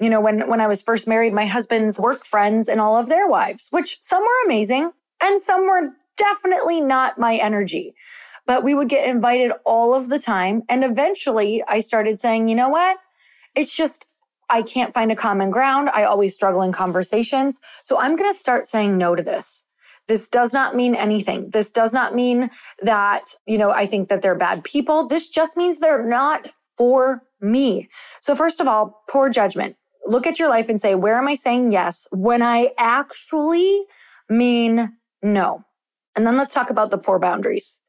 you 0.00 0.10
know, 0.10 0.20
when, 0.20 0.48
when 0.48 0.60
I 0.60 0.66
was 0.66 0.82
first 0.82 1.06
married, 1.06 1.34
my 1.34 1.46
husband's 1.46 1.98
work 1.98 2.24
friends 2.24 2.68
and 2.68 2.80
all 2.80 2.96
of 2.96 3.08
their 3.08 3.28
wives, 3.28 3.68
which 3.70 3.98
some 4.00 4.22
were 4.22 4.44
amazing 4.46 4.92
and 5.20 5.40
some 5.40 5.66
were 5.66 5.92
definitely 6.16 6.80
not 6.80 7.18
my 7.18 7.36
energy. 7.36 7.94
But 8.46 8.62
we 8.62 8.74
would 8.74 8.88
get 8.88 9.08
invited 9.08 9.52
all 9.64 9.94
of 9.94 10.08
the 10.08 10.18
time. 10.18 10.62
And 10.68 10.84
eventually 10.84 11.62
I 11.66 11.80
started 11.80 12.20
saying, 12.20 12.48
you 12.48 12.54
know 12.54 12.68
what? 12.68 12.98
It's 13.54 13.76
just, 13.76 14.04
I 14.48 14.62
can't 14.62 14.94
find 14.94 15.10
a 15.10 15.16
common 15.16 15.50
ground. 15.50 15.90
I 15.92 16.04
always 16.04 16.34
struggle 16.34 16.62
in 16.62 16.72
conversations. 16.72 17.60
So 17.82 17.98
I'm 17.98 18.16
going 18.16 18.30
to 18.32 18.38
start 18.38 18.68
saying 18.68 18.96
no 18.96 19.14
to 19.14 19.22
this. 19.22 19.64
This 20.06 20.28
does 20.28 20.52
not 20.52 20.76
mean 20.76 20.94
anything. 20.94 21.50
This 21.50 21.72
does 21.72 21.92
not 21.92 22.14
mean 22.14 22.50
that, 22.80 23.24
you 23.44 23.58
know, 23.58 23.70
I 23.70 23.86
think 23.86 24.08
that 24.08 24.22
they're 24.22 24.36
bad 24.36 24.62
people. 24.62 25.08
This 25.08 25.28
just 25.28 25.56
means 25.56 25.80
they're 25.80 26.06
not 26.06 26.48
for 26.76 27.24
me. 27.40 27.88
So 28.20 28.36
first 28.36 28.60
of 28.60 28.68
all, 28.68 29.02
poor 29.08 29.28
judgment. 29.28 29.76
Look 30.06 30.26
at 30.26 30.38
your 30.38 30.48
life 30.48 30.68
and 30.68 30.80
say, 30.80 30.94
where 30.94 31.18
am 31.18 31.26
I 31.26 31.34
saying 31.34 31.72
yes 31.72 32.06
when 32.12 32.40
I 32.40 32.70
actually 32.78 33.82
mean 34.28 34.96
no? 35.22 35.64
And 36.14 36.24
then 36.24 36.36
let's 36.36 36.54
talk 36.54 36.70
about 36.70 36.92
the 36.92 36.98
poor 36.98 37.18
boundaries. 37.18 37.82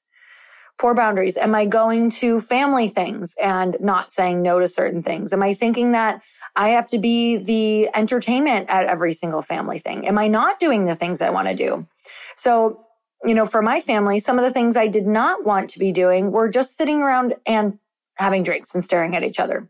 Poor 0.79 0.93
boundaries. 0.93 1.37
Am 1.37 1.55
I 1.55 1.65
going 1.65 2.09
to 2.11 2.39
family 2.39 2.87
things 2.87 3.35
and 3.41 3.77
not 3.79 4.13
saying 4.13 4.41
no 4.43 4.59
to 4.59 4.67
certain 4.67 5.01
things? 5.01 5.33
Am 5.33 5.41
I 5.41 5.53
thinking 5.55 5.91
that 5.93 6.21
I 6.55 6.69
have 6.69 6.87
to 6.89 6.99
be 6.99 7.37
the 7.37 7.89
entertainment 7.95 8.69
at 8.69 8.85
every 8.85 9.13
single 9.13 9.41
family 9.41 9.79
thing? 9.79 10.07
Am 10.07 10.17
I 10.17 10.27
not 10.27 10.59
doing 10.59 10.85
the 10.85 10.95
things 10.95 11.21
I 11.21 11.31
want 11.31 11.47
to 11.47 11.55
do? 11.55 11.87
So, 12.35 12.85
you 13.23 13.33
know, 13.33 13.47
for 13.47 13.63
my 13.63 13.79
family, 13.79 14.19
some 14.19 14.37
of 14.37 14.45
the 14.45 14.51
things 14.51 14.77
I 14.77 14.87
did 14.87 15.07
not 15.07 15.45
want 15.45 15.69
to 15.71 15.79
be 15.79 15.91
doing 15.91 16.31
were 16.31 16.49
just 16.49 16.77
sitting 16.77 17.01
around 17.01 17.35
and 17.47 17.79
having 18.15 18.43
drinks 18.43 18.75
and 18.75 18.83
staring 18.83 19.15
at 19.15 19.23
each 19.23 19.39
other. 19.39 19.67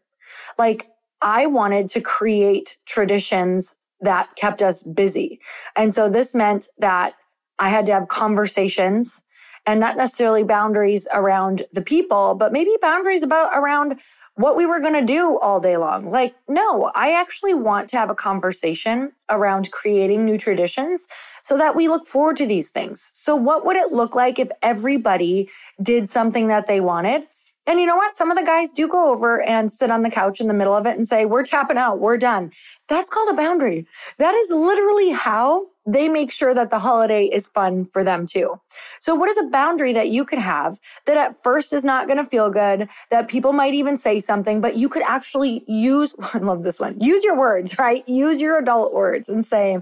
Like, 0.58 0.88
I 1.22 1.46
wanted 1.46 1.90
to 1.90 2.02
create 2.02 2.78
traditions 2.86 3.76
that 4.02 4.36
kept 4.36 4.62
us 4.62 4.84
busy. 4.84 5.40
And 5.76 5.94
so 5.94 6.10
this 6.10 6.36
meant 6.36 6.68
that 6.78 7.16
I 7.58 7.70
had 7.70 7.86
to 7.88 7.94
have 7.94 8.08
conversations 8.08 9.24
and 9.68 9.80
not 9.80 9.98
necessarily 9.98 10.44
boundaries 10.44 11.08
around 11.14 11.66
the 11.74 11.82
people, 11.82 12.34
but 12.34 12.54
maybe 12.54 12.72
boundaries 12.82 13.22
about 13.22 13.52
around 13.54 14.00
what 14.36 14.56
we 14.56 14.66
were 14.66 14.80
going 14.80 14.94
to 14.94 15.02
do 15.02 15.38
all 15.40 15.60
day 15.60 15.78
long. 15.78 16.10
Like, 16.10 16.36
no, 16.48 16.92
I 16.96 17.12
actually 17.12 17.54
want 17.54 17.90
to 17.90 17.98
have 17.98 18.10
a 18.10 18.16
conversation 18.16 19.12
around 19.30 19.72
creating 19.72 20.26
new 20.26 20.38
traditions 20.38 21.08
so 21.42 21.58
that 21.58 21.76
we 21.76 21.88
look 21.88 22.08
forward 22.08 22.38
to 22.38 22.46
these 22.46 22.70
things. 22.70 23.12
So, 23.14 23.36
what 23.36 23.66
would 23.66 23.76
it 23.76 23.92
look 23.92 24.16
like 24.16 24.40
if 24.40 24.50
everybody 24.62 25.50
did 25.82 26.08
something 26.08 26.48
that 26.48 26.68
they 26.68 26.80
wanted? 26.80 27.24
And 27.68 27.82
you 27.82 27.86
know 27.86 27.98
what? 27.98 28.16
Some 28.16 28.32
of 28.32 28.38
the 28.38 28.46
guys 28.46 28.72
do 28.72 28.88
go 28.88 29.12
over 29.12 29.42
and 29.42 29.72
sit 29.72 29.92
on 29.92 30.02
the 30.02 30.10
couch 30.10 30.40
in 30.40 30.48
the 30.48 30.54
middle 30.54 30.74
of 30.74 30.88
it 30.88 30.96
and 30.96 31.06
say, 31.06 31.26
We're 31.26 31.44
tapping 31.44 31.78
out, 31.78 32.00
we're 32.00 32.18
done. 32.18 32.52
That's 32.88 33.10
called 33.10 33.30
a 33.30 33.34
boundary. 33.34 33.86
That 34.18 34.34
is 34.34 34.50
literally 34.52 35.12
how 35.12 35.68
they 35.86 36.10
make 36.10 36.32
sure 36.32 36.54
that 36.54 36.70
the 36.70 36.80
holiday 36.80 37.26
is 37.26 37.48
fun 37.48 37.86
for 37.86 38.04
them 38.04 38.26
too. 38.26 38.60
So 39.00 39.16
what 39.16 39.30
is 39.30 39.38
a 39.38 39.44
boundary 39.44 39.94
that 39.94 40.10
you 40.10 40.26
could 40.26 40.40
have 40.40 40.80
that 41.06 41.18
at 41.18 41.36
first 41.36 41.74
is 41.74 41.86
not 41.86 42.08
going 42.08 42.18
to 42.18 42.26
feel 42.26 42.50
good, 42.50 42.90
that 43.10 43.30
people 43.30 43.54
might 43.54 43.74
even 43.74 43.96
say 43.96 44.20
something, 44.20 44.60
but 44.60 44.76
you 44.76 44.90
could 44.90 45.04
actually 45.04 45.64
use, 45.68 46.16
I 46.34 46.40
love 46.40 46.64
this 46.64 46.80
one, 46.80 47.00
use 47.00 47.24
your 47.24 47.38
words, 47.38 47.78
right? 47.78 48.08
Use 48.08 48.42
your 48.42 48.58
adult 48.58 48.94
words 48.94 49.30
and 49.30 49.46
say, 49.46 49.80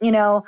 you 0.00 0.12
know, 0.12 0.44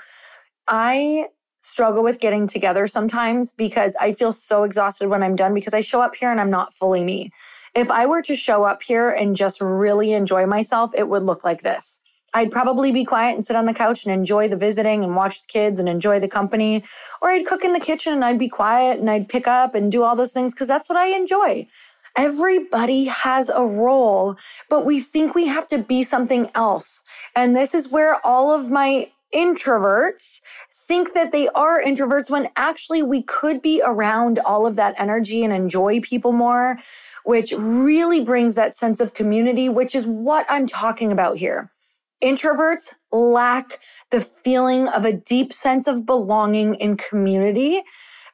I 0.66 1.26
struggle 1.62 2.02
with 2.02 2.20
getting 2.20 2.46
together 2.46 2.86
sometimes 2.86 3.52
because 3.52 3.96
I 4.00 4.12
feel 4.12 4.32
so 4.32 4.64
exhausted 4.64 5.08
when 5.08 5.22
I'm 5.22 5.36
done 5.36 5.54
because 5.54 5.74
I 5.74 5.80
show 5.80 6.02
up 6.02 6.14
here 6.16 6.30
and 6.30 6.40
I'm 6.40 6.50
not 6.50 6.74
fully 6.74 7.02
me. 7.02 7.30
If 7.74 7.90
I 7.90 8.04
were 8.04 8.20
to 8.22 8.34
show 8.34 8.64
up 8.64 8.82
here 8.82 9.08
and 9.08 9.34
just 9.34 9.60
really 9.60 10.12
enjoy 10.12 10.44
myself, 10.44 10.92
it 10.94 11.08
would 11.08 11.22
look 11.22 11.44
like 11.44 11.62
this. 11.62 11.98
I'd 12.34 12.50
probably 12.50 12.92
be 12.92 13.04
quiet 13.04 13.34
and 13.34 13.44
sit 13.44 13.56
on 13.56 13.66
the 13.66 13.74
couch 13.74 14.04
and 14.04 14.12
enjoy 14.12 14.48
the 14.48 14.56
visiting 14.56 15.04
and 15.04 15.16
watch 15.16 15.42
the 15.42 15.46
kids 15.46 15.78
and 15.78 15.88
enjoy 15.88 16.18
the 16.18 16.28
company. 16.28 16.82
Or 17.20 17.30
I'd 17.30 17.46
cook 17.46 17.64
in 17.64 17.72
the 17.72 17.80
kitchen 17.80 18.12
and 18.12 18.24
I'd 18.24 18.38
be 18.38 18.48
quiet 18.48 18.98
and 19.00 19.10
I'd 19.10 19.28
pick 19.28 19.46
up 19.46 19.74
and 19.74 19.92
do 19.92 20.02
all 20.02 20.16
those 20.16 20.32
things 20.32 20.52
because 20.54 20.68
that's 20.68 20.88
what 20.88 20.98
I 20.98 21.08
enjoy. 21.08 21.66
Everybody 22.16 23.06
has 23.06 23.48
a 23.48 23.64
role, 23.64 24.36
but 24.68 24.84
we 24.84 25.00
think 25.00 25.34
we 25.34 25.46
have 25.46 25.66
to 25.68 25.78
be 25.78 26.02
something 26.02 26.50
else. 26.54 27.02
And 27.34 27.56
this 27.56 27.74
is 27.74 27.88
where 27.88 28.24
all 28.26 28.52
of 28.52 28.70
my 28.70 29.10
introverts 29.34 30.40
think 30.92 31.14
that 31.14 31.32
they 31.32 31.48
are 31.54 31.82
introverts 31.82 32.28
when 32.28 32.48
actually 32.54 33.02
we 33.02 33.22
could 33.22 33.62
be 33.62 33.80
around 33.82 34.38
all 34.40 34.66
of 34.66 34.76
that 34.76 34.94
energy 34.98 35.42
and 35.42 35.50
enjoy 35.50 35.98
people 36.00 36.32
more, 36.32 36.76
which 37.24 37.50
really 37.56 38.22
brings 38.22 38.56
that 38.56 38.76
sense 38.76 39.00
of 39.00 39.14
community, 39.14 39.70
which 39.70 39.94
is 39.94 40.04
what 40.04 40.44
I'm 40.50 40.66
talking 40.66 41.10
about 41.10 41.38
here. 41.38 41.70
Introverts 42.22 42.92
lack 43.10 43.78
the 44.10 44.20
feeling 44.20 44.86
of 44.86 45.06
a 45.06 45.14
deep 45.14 45.54
sense 45.54 45.86
of 45.86 46.04
belonging 46.04 46.74
in 46.74 46.98
community 46.98 47.82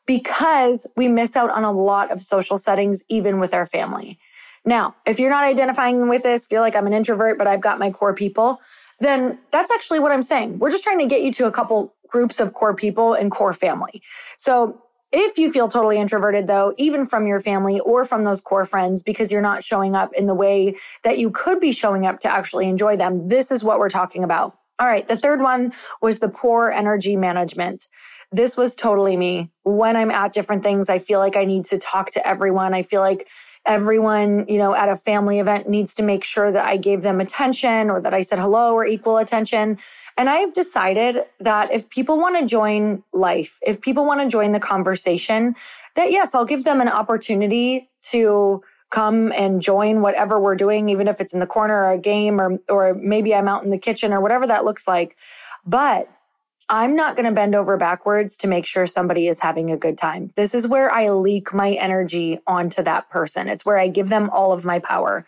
because 0.04 0.84
we 0.96 1.06
miss 1.06 1.36
out 1.36 1.50
on 1.50 1.62
a 1.62 1.70
lot 1.70 2.10
of 2.10 2.20
social 2.20 2.58
settings, 2.58 3.04
even 3.08 3.38
with 3.38 3.54
our 3.54 3.66
family. 3.66 4.18
Now, 4.64 4.96
if 5.06 5.20
you're 5.20 5.30
not 5.30 5.44
identifying 5.44 6.08
with 6.08 6.24
this, 6.24 6.46
feel 6.46 6.60
like 6.60 6.74
I'm 6.74 6.88
an 6.88 6.92
introvert, 6.92 7.38
but 7.38 7.46
I've 7.46 7.60
got 7.60 7.78
my 7.78 7.92
core 7.92 8.14
people, 8.14 8.60
then 9.00 9.38
that's 9.50 9.70
actually 9.70 10.00
what 10.00 10.12
I'm 10.12 10.22
saying. 10.22 10.58
We're 10.58 10.70
just 10.70 10.84
trying 10.84 10.98
to 10.98 11.06
get 11.06 11.22
you 11.22 11.32
to 11.34 11.46
a 11.46 11.52
couple 11.52 11.94
groups 12.08 12.40
of 12.40 12.52
core 12.52 12.74
people 12.74 13.14
and 13.14 13.30
core 13.30 13.52
family. 13.52 14.02
So 14.36 14.82
if 15.10 15.38
you 15.38 15.50
feel 15.50 15.68
totally 15.68 15.98
introverted, 15.98 16.46
though, 16.46 16.74
even 16.76 17.06
from 17.06 17.26
your 17.26 17.40
family 17.40 17.80
or 17.80 18.04
from 18.04 18.24
those 18.24 18.40
core 18.40 18.66
friends, 18.66 19.02
because 19.02 19.32
you're 19.32 19.40
not 19.40 19.64
showing 19.64 19.94
up 19.94 20.12
in 20.12 20.26
the 20.26 20.34
way 20.34 20.76
that 21.02 21.18
you 21.18 21.30
could 21.30 21.60
be 21.60 21.72
showing 21.72 22.06
up 22.06 22.20
to 22.20 22.28
actually 22.30 22.68
enjoy 22.68 22.96
them, 22.96 23.28
this 23.28 23.50
is 23.50 23.64
what 23.64 23.78
we're 23.78 23.88
talking 23.88 24.22
about. 24.22 24.58
All 24.78 24.86
right. 24.86 25.06
The 25.06 25.16
third 25.16 25.40
one 25.40 25.72
was 26.02 26.18
the 26.18 26.28
poor 26.28 26.70
energy 26.70 27.16
management. 27.16 27.88
This 28.30 28.56
was 28.56 28.74
totally 28.74 29.16
me. 29.16 29.50
When 29.64 29.96
I'm 29.96 30.10
at 30.10 30.34
different 30.34 30.62
things, 30.62 30.90
I 30.90 30.98
feel 30.98 31.18
like 31.18 31.36
I 31.36 31.44
need 31.46 31.64
to 31.66 31.78
talk 31.78 32.10
to 32.12 32.28
everyone. 32.28 32.74
I 32.74 32.82
feel 32.82 33.00
like 33.00 33.26
everyone, 33.68 34.46
you 34.48 34.56
know, 34.56 34.74
at 34.74 34.88
a 34.88 34.96
family 34.96 35.38
event 35.38 35.68
needs 35.68 35.94
to 35.94 36.02
make 36.02 36.24
sure 36.24 36.50
that 36.50 36.64
I 36.64 36.78
gave 36.78 37.02
them 37.02 37.20
attention 37.20 37.90
or 37.90 38.00
that 38.00 38.14
I 38.14 38.22
said 38.22 38.38
hello 38.38 38.72
or 38.72 38.86
equal 38.86 39.18
attention. 39.18 39.78
And 40.16 40.30
I've 40.30 40.54
decided 40.54 41.24
that 41.38 41.70
if 41.70 41.88
people 41.90 42.18
want 42.18 42.38
to 42.38 42.46
join 42.46 43.04
life, 43.12 43.58
if 43.62 43.80
people 43.82 44.06
want 44.06 44.20
to 44.22 44.28
join 44.28 44.52
the 44.52 44.58
conversation, 44.58 45.54
that 45.94 46.10
yes, 46.10 46.34
I'll 46.34 46.46
give 46.46 46.64
them 46.64 46.80
an 46.80 46.88
opportunity 46.88 47.90
to 48.10 48.62
come 48.90 49.32
and 49.32 49.60
join 49.60 50.00
whatever 50.00 50.40
we're 50.40 50.56
doing, 50.56 50.88
even 50.88 51.06
if 51.06 51.20
it's 51.20 51.34
in 51.34 51.40
the 51.40 51.46
corner 51.46 51.84
or 51.84 51.90
a 51.90 51.98
game 51.98 52.40
or, 52.40 52.58
or 52.70 52.94
maybe 52.94 53.34
I'm 53.34 53.46
out 53.46 53.64
in 53.64 53.70
the 53.70 53.78
kitchen 53.78 54.14
or 54.14 54.20
whatever 54.22 54.46
that 54.46 54.64
looks 54.64 54.88
like. 54.88 55.14
But 55.66 56.08
I'm 56.70 56.94
not 56.94 57.16
going 57.16 57.24
to 57.24 57.32
bend 57.32 57.54
over 57.54 57.78
backwards 57.78 58.36
to 58.38 58.46
make 58.46 58.66
sure 58.66 58.86
somebody 58.86 59.26
is 59.26 59.40
having 59.40 59.70
a 59.70 59.76
good 59.76 59.96
time. 59.96 60.30
This 60.36 60.54
is 60.54 60.68
where 60.68 60.90
I 60.92 61.08
leak 61.10 61.54
my 61.54 61.72
energy 61.72 62.40
onto 62.46 62.82
that 62.82 63.08
person. 63.08 63.48
It's 63.48 63.64
where 63.64 63.78
I 63.78 63.88
give 63.88 64.10
them 64.10 64.28
all 64.30 64.52
of 64.52 64.66
my 64.66 64.78
power. 64.78 65.26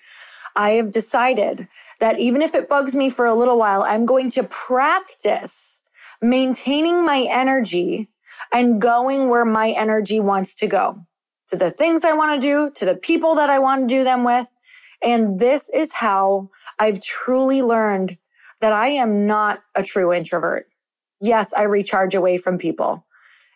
I 0.55 0.71
have 0.73 0.91
decided 0.91 1.67
that 1.99 2.19
even 2.19 2.43
if 2.43 2.55
it 2.55 2.69
bugs 2.69 2.95
me 2.95 3.09
for 3.09 3.25
a 3.25 3.35
little 3.35 3.57
while, 3.59 3.83
I'm 3.83 4.05
going 4.05 4.29
to 4.31 4.43
practice 4.43 5.81
maintaining 6.21 7.07
my 7.07 7.27
energy 7.31 8.11
and 8.53 8.81
going 8.81 9.31
where 9.31 9.47
my 9.47 9.71
energy 9.71 10.21
wants 10.21 10.55
to 10.57 10.67
go 10.67 11.07
to 11.49 11.57
the 11.57 11.71
things 11.71 12.05
I 12.05 12.13
want 12.13 12.41
to 12.41 12.47
do, 12.47 12.71
to 12.75 12.85
the 12.85 12.97
people 12.97 13.35
that 13.37 13.49
I 13.49 13.59
want 13.59 13.89
to 13.89 13.95
do 13.95 14.05
them 14.05 14.25
with. 14.25 14.55
And 15.03 15.39
this 15.39 15.71
is 15.71 15.93
how 15.95 16.51
I've 16.79 17.01
truly 17.01 17.63
learned 17.63 18.19
that 18.61 18.75
I 18.75 18.89
am 18.89 19.27
not 19.27 19.61
a 19.75 19.83
true 19.83 20.13
introvert 20.13 20.70
yes, 21.21 21.53
I 21.53 21.63
recharge 21.63 22.15
away 22.15 22.39
from 22.39 22.59
people. 22.59 23.07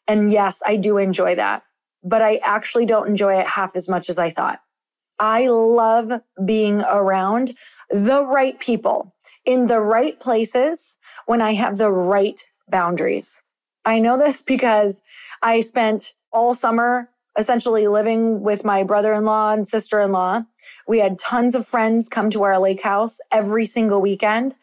And 0.07 0.31
yes, 0.31 0.63
I 0.67 0.77
do 0.77 0.99
enjoy 0.99 1.35
that, 1.37 1.63
but 2.03 2.23
I 2.23 2.41
actually 2.45 2.87
don't 2.87 3.09
enjoy 3.09 3.39
it 3.39 3.47
half 3.47 3.75
as 3.75 3.89
much 3.89 4.11
as 4.11 4.19
I 4.19 4.31
thought. 4.31 4.61
I 5.19 5.49
love 5.49 6.21
being 6.45 6.83
around 6.83 7.55
the 7.91 8.25
right 8.25 8.59
people 8.59 9.15
in 9.45 9.67
the 9.67 9.81
right 9.81 10.19
places 10.19 10.97
when 11.27 11.41
I 11.41 11.55
have 11.55 11.79
the 11.79 11.91
right 11.91 12.41
boundaries. 12.69 13.41
I 13.85 13.99
know 13.99 14.19
this 14.19 14.43
because 14.55 15.03
I 15.43 15.61
spent 15.61 16.15
all 16.33 16.55
summer 16.55 17.11
essentially 17.37 17.89
living 17.89 18.43
with 18.43 18.65
my 18.65 18.83
brother-in-law 18.83 19.53
and 19.53 19.67
sister-in-law. 19.67 20.43
We 20.87 21.01
had 21.01 21.19
tons 21.19 21.55
of 21.55 21.67
friends 21.67 22.09
come 22.09 22.31
to 22.31 22.45
our 22.45 22.59
lake 22.59 22.83
house 22.83 23.19
every 23.33 23.67
single 23.67 24.01
weekend. 24.01 24.55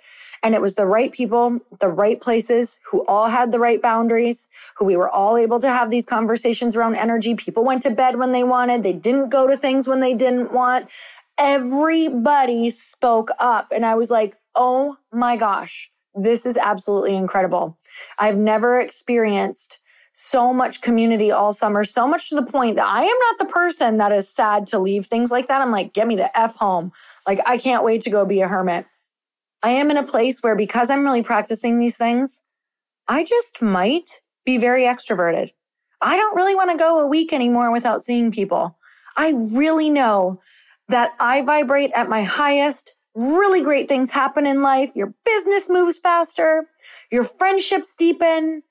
And 0.43 0.55
it 0.55 0.61
was 0.61 0.75
the 0.75 0.87
right 0.87 1.11
people, 1.11 1.59
the 1.79 1.87
right 1.87 2.19
places 2.19 2.79
who 2.89 3.05
all 3.05 3.27
had 3.27 3.51
the 3.51 3.59
right 3.59 3.81
boundaries, 3.81 4.49
who 4.77 4.85
we 4.85 4.95
were 4.95 5.09
all 5.09 5.37
able 5.37 5.59
to 5.59 5.69
have 5.69 5.89
these 5.89 6.05
conversations 6.05 6.75
around 6.75 6.95
energy. 6.95 7.35
People 7.35 7.63
went 7.63 7.83
to 7.83 7.91
bed 7.91 8.17
when 8.17 8.31
they 8.31 8.43
wanted. 8.43 8.81
They 8.81 8.93
didn't 8.93 9.29
go 9.29 9.45
to 9.47 9.55
things 9.55 9.87
when 9.87 9.99
they 9.99 10.15
didn't 10.15 10.51
want. 10.51 10.89
Everybody 11.37 12.69
spoke 12.71 13.29
up. 13.39 13.71
And 13.71 13.85
I 13.85 13.95
was 13.95 14.09
like, 14.09 14.35
oh 14.55 14.97
my 15.11 15.37
gosh, 15.37 15.91
this 16.15 16.45
is 16.45 16.57
absolutely 16.57 17.15
incredible. 17.15 17.77
I've 18.17 18.37
never 18.37 18.79
experienced 18.79 19.77
so 20.11 20.53
much 20.53 20.81
community 20.81 21.31
all 21.31 21.53
summer, 21.53 21.83
so 21.83 22.07
much 22.07 22.29
to 22.29 22.35
the 22.35 22.45
point 22.45 22.75
that 22.75 22.87
I 22.87 23.03
am 23.03 23.17
not 23.29 23.37
the 23.37 23.45
person 23.45 23.97
that 23.97 24.11
is 24.11 24.27
sad 24.27 24.67
to 24.67 24.79
leave 24.79 25.05
things 25.05 25.31
like 25.31 25.47
that. 25.47 25.61
I'm 25.61 25.71
like, 25.71 25.93
get 25.93 26.07
me 26.07 26.15
the 26.15 26.37
F 26.37 26.55
home. 26.55 26.91
Like, 27.25 27.39
I 27.45 27.57
can't 27.57 27.83
wait 27.83 28.01
to 28.01 28.09
go 28.09 28.25
be 28.25 28.41
a 28.41 28.47
hermit. 28.47 28.87
I 29.63 29.71
am 29.71 29.91
in 29.91 29.97
a 29.97 30.03
place 30.03 30.41
where 30.41 30.55
because 30.55 30.89
I'm 30.89 31.03
really 31.03 31.23
practicing 31.23 31.77
these 31.77 31.97
things, 31.97 32.41
I 33.07 33.23
just 33.23 33.61
might 33.61 34.21
be 34.45 34.57
very 34.57 34.83
extroverted. 34.83 35.51
I 36.01 36.15
don't 36.15 36.35
really 36.35 36.55
want 36.55 36.71
to 36.71 36.77
go 36.77 36.99
a 36.99 37.07
week 37.07 37.31
anymore 37.31 37.71
without 37.71 38.03
seeing 38.03 38.31
people. 38.31 38.77
I 39.15 39.33
really 39.53 39.89
know 39.89 40.39
that 40.87 41.13
I 41.19 41.41
vibrate 41.41 41.91
at 41.95 42.09
my 42.09 42.23
highest. 42.23 42.95
Really 43.13 43.61
great 43.61 43.87
things 43.87 44.11
happen 44.11 44.45
in 44.45 44.61
life. 44.61 44.91
Your 44.95 45.13
business 45.25 45.69
moves 45.69 45.99
faster. 45.99 46.67
Your 47.11 47.23
friendships 47.23 47.95
deepen. 47.95 48.63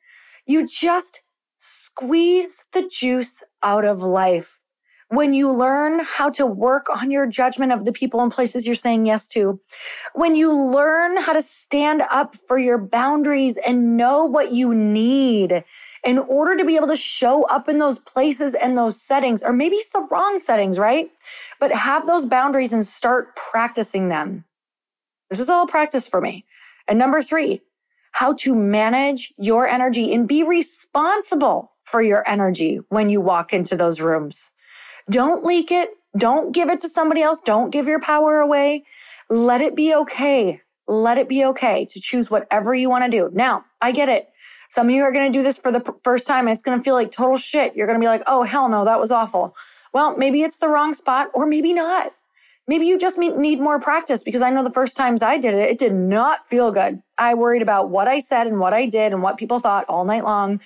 You 0.46 0.66
just 0.66 1.22
squeeze 1.56 2.64
the 2.72 2.88
juice 2.88 3.42
out 3.62 3.84
of 3.84 4.02
life. 4.02 4.59
When 5.10 5.34
you 5.34 5.52
learn 5.52 6.04
how 6.04 6.30
to 6.30 6.46
work 6.46 6.86
on 6.88 7.10
your 7.10 7.26
judgment 7.26 7.72
of 7.72 7.84
the 7.84 7.90
people 7.92 8.20
and 8.20 8.30
places 8.30 8.64
you're 8.64 8.76
saying 8.76 9.06
yes 9.06 9.26
to, 9.30 9.60
when 10.14 10.36
you 10.36 10.56
learn 10.56 11.16
how 11.16 11.32
to 11.32 11.42
stand 11.42 12.02
up 12.12 12.36
for 12.36 12.58
your 12.58 12.78
boundaries 12.78 13.56
and 13.56 13.96
know 13.96 14.24
what 14.24 14.52
you 14.52 14.72
need 14.72 15.64
in 16.04 16.18
order 16.18 16.56
to 16.56 16.64
be 16.64 16.76
able 16.76 16.86
to 16.86 16.94
show 16.94 17.42
up 17.46 17.68
in 17.68 17.78
those 17.78 17.98
places 17.98 18.54
and 18.54 18.78
those 18.78 19.02
settings, 19.02 19.42
or 19.42 19.52
maybe 19.52 19.74
it's 19.74 19.90
the 19.90 20.06
wrong 20.12 20.38
settings, 20.38 20.78
right? 20.78 21.10
But 21.58 21.72
have 21.72 22.06
those 22.06 22.24
boundaries 22.24 22.72
and 22.72 22.86
start 22.86 23.34
practicing 23.34 24.10
them. 24.10 24.44
This 25.28 25.40
is 25.40 25.50
all 25.50 25.66
practice 25.66 26.06
for 26.06 26.20
me. 26.20 26.44
And 26.86 27.00
number 27.00 27.20
three, 27.20 27.62
how 28.12 28.34
to 28.34 28.54
manage 28.54 29.34
your 29.36 29.66
energy 29.66 30.14
and 30.14 30.28
be 30.28 30.44
responsible 30.44 31.72
for 31.82 32.00
your 32.00 32.22
energy 32.28 32.78
when 32.90 33.10
you 33.10 33.20
walk 33.20 33.52
into 33.52 33.74
those 33.74 34.00
rooms. 34.00 34.52
Don't 35.10 35.44
leak 35.44 35.70
it. 35.70 35.90
Don't 36.16 36.52
give 36.52 36.70
it 36.70 36.80
to 36.80 36.88
somebody 36.88 37.22
else. 37.22 37.40
Don't 37.40 37.70
give 37.70 37.86
your 37.86 38.00
power 38.00 38.38
away. 38.38 38.84
Let 39.28 39.60
it 39.60 39.76
be 39.76 39.94
okay. 39.94 40.62
Let 40.86 41.18
it 41.18 41.28
be 41.28 41.44
okay 41.44 41.84
to 41.86 42.00
choose 42.00 42.30
whatever 42.30 42.74
you 42.74 42.88
want 42.88 43.04
to 43.04 43.10
do. 43.10 43.30
Now, 43.32 43.64
I 43.80 43.92
get 43.92 44.08
it. 44.08 44.28
Some 44.68 44.88
of 44.88 44.94
you 44.94 45.02
are 45.02 45.12
going 45.12 45.30
to 45.30 45.36
do 45.38 45.42
this 45.42 45.58
for 45.58 45.72
the 45.72 45.94
first 46.02 46.26
time 46.26 46.46
and 46.46 46.52
it's 46.52 46.62
going 46.62 46.78
to 46.78 46.82
feel 46.82 46.94
like 46.94 47.10
total 47.10 47.36
shit. 47.36 47.74
You're 47.74 47.86
going 47.86 47.98
to 47.98 48.02
be 48.02 48.08
like, 48.08 48.22
oh, 48.26 48.44
hell 48.44 48.68
no, 48.68 48.84
that 48.84 49.00
was 49.00 49.10
awful. 49.10 49.54
Well, 49.92 50.16
maybe 50.16 50.42
it's 50.42 50.58
the 50.58 50.68
wrong 50.68 50.94
spot 50.94 51.28
or 51.34 51.46
maybe 51.46 51.72
not. 51.72 52.12
Maybe 52.68 52.86
you 52.86 52.98
just 52.98 53.18
need 53.18 53.60
more 53.60 53.80
practice 53.80 54.22
because 54.22 54.42
I 54.42 54.50
know 54.50 54.62
the 54.62 54.70
first 54.70 54.96
times 54.96 55.22
I 55.22 55.38
did 55.38 55.54
it, 55.54 55.70
it 55.70 55.78
did 55.80 55.92
not 55.92 56.46
feel 56.46 56.70
good. 56.70 57.02
I 57.18 57.34
worried 57.34 57.62
about 57.62 57.90
what 57.90 58.06
I 58.06 58.20
said 58.20 58.46
and 58.46 58.60
what 58.60 58.72
I 58.72 58.86
did 58.86 59.12
and 59.12 59.22
what 59.22 59.38
people 59.38 59.58
thought 59.58 59.86
all 59.88 60.04
night 60.04 60.22
long. 60.22 60.60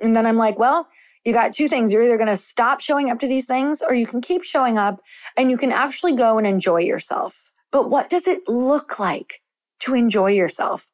And 0.00 0.16
then 0.16 0.26
I'm 0.26 0.36
like, 0.36 0.58
well, 0.58 0.88
you 1.24 1.32
got 1.32 1.52
two 1.52 1.68
things. 1.68 1.92
You're 1.92 2.02
either 2.02 2.16
going 2.16 2.28
to 2.28 2.36
stop 2.36 2.80
showing 2.80 3.10
up 3.10 3.18
to 3.20 3.26
these 3.26 3.46
things 3.46 3.82
or 3.82 3.94
you 3.94 4.06
can 4.06 4.20
keep 4.20 4.44
showing 4.44 4.78
up 4.78 5.00
and 5.36 5.50
you 5.50 5.56
can 5.56 5.72
actually 5.72 6.14
go 6.14 6.38
and 6.38 6.46
enjoy 6.46 6.80
yourself. 6.80 7.42
But 7.72 7.90
what 7.90 8.10
does 8.10 8.26
it 8.26 8.48
look 8.48 8.98
like 8.98 9.40
to 9.80 9.94
enjoy 9.94 10.32
yourself? 10.32 10.86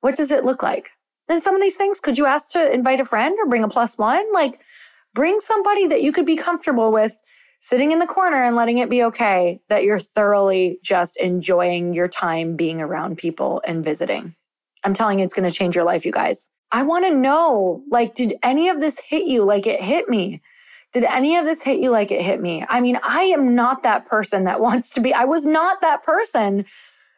What 0.00 0.16
does 0.16 0.30
it 0.30 0.44
look 0.44 0.62
like? 0.62 0.90
And 1.28 1.42
some 1.42 1.54
of 1.54 1.62
these 1.62 1.76
things, 1.76 2.00
could 2.00 2.18
you 2.18 2.26
ask 2.26 2.52
to 2.52 2.72
invite 2.72 3.00
a 3.00 3.04
friend 3.04 3.36
or 3.38 3.48
bring 3.48 3.64
a 3.64 3.68
plus 3.68 3.96
one? 3.96 4.30
Like 4.32 4.60
bring 5.14 5.40
somebody 5.40 5.86
that 5.86 6.02
you 6.02 6.12
could 6.12 6.26
be 6.26 6.36
comfortable 6.36 6.92
with 6.92 7.18
sitting 7.58 7.92
in 7.92 8.00
the 8.00 8.06
corner 8.06 8.42
and 8.42 8.56
letting 8.56 8.78
it 8.78 8.90
be 8.90 9.04
okay 9.04 9.60
that 9.68 9.84
you're 9.84 10.00
thoroughly 10.00 10.78
just 10.82 11.16
enjoying 11.16 11.94
your 11.94 12.08
time 12.08 12.56
being 12.56 12.80
around 12.80 13.16
people 13.16 13.62
and 13.64 13.84
visiting. 13.84 14.34
I'm 14.84 14.94
telling 14.94 15.20
you, 15.20 15.24
it's 15.24 15.34
going 15.34 15.48
to 15.48 15.54
change 15.54 15.76
your 15.76 15.84
life, 15.84 16.04
you 16.04 16.10
guys. 16.10 16.50
I 16.72 16.82
want 16.82 17.04
to 17.04 17.14
know, 17.14 17.84
like, 17.90 18.14
did 18.14 18.34
any 18.42 18.70
of 18.70 18.80
this 18.80 18.98
hit 18.98 19.26
you 19.26 19.44
like 19.44 19.66
it 19.66 19.82
hit 19.82 20.08
me? 20.08 20.40
Did 20.94 21.04
any 21.04 21.36
of 21.36 21.44
this 21.44 21.62
hit 21.62 21.80
you 21.80 21.90
like 21.90 22.10
it 22.10 22.22
hit 22.22 22.40
me? 22.40 22.64
I 22.68 22.80
mean, 22.80 22.98
I 23.02 23.24
am 23.24 23.54
not 23.54 23.82
that 23.82 24.06
person 24.06 24.44
that 24.44 24.60
wants 24.66 24.90
to 24.90 25.00
be, 25.00 25.12
I 25.12 25.24
was 25.24 25.44
not 25.44 25.82
that 25.82 26.02
person 26.02 26.64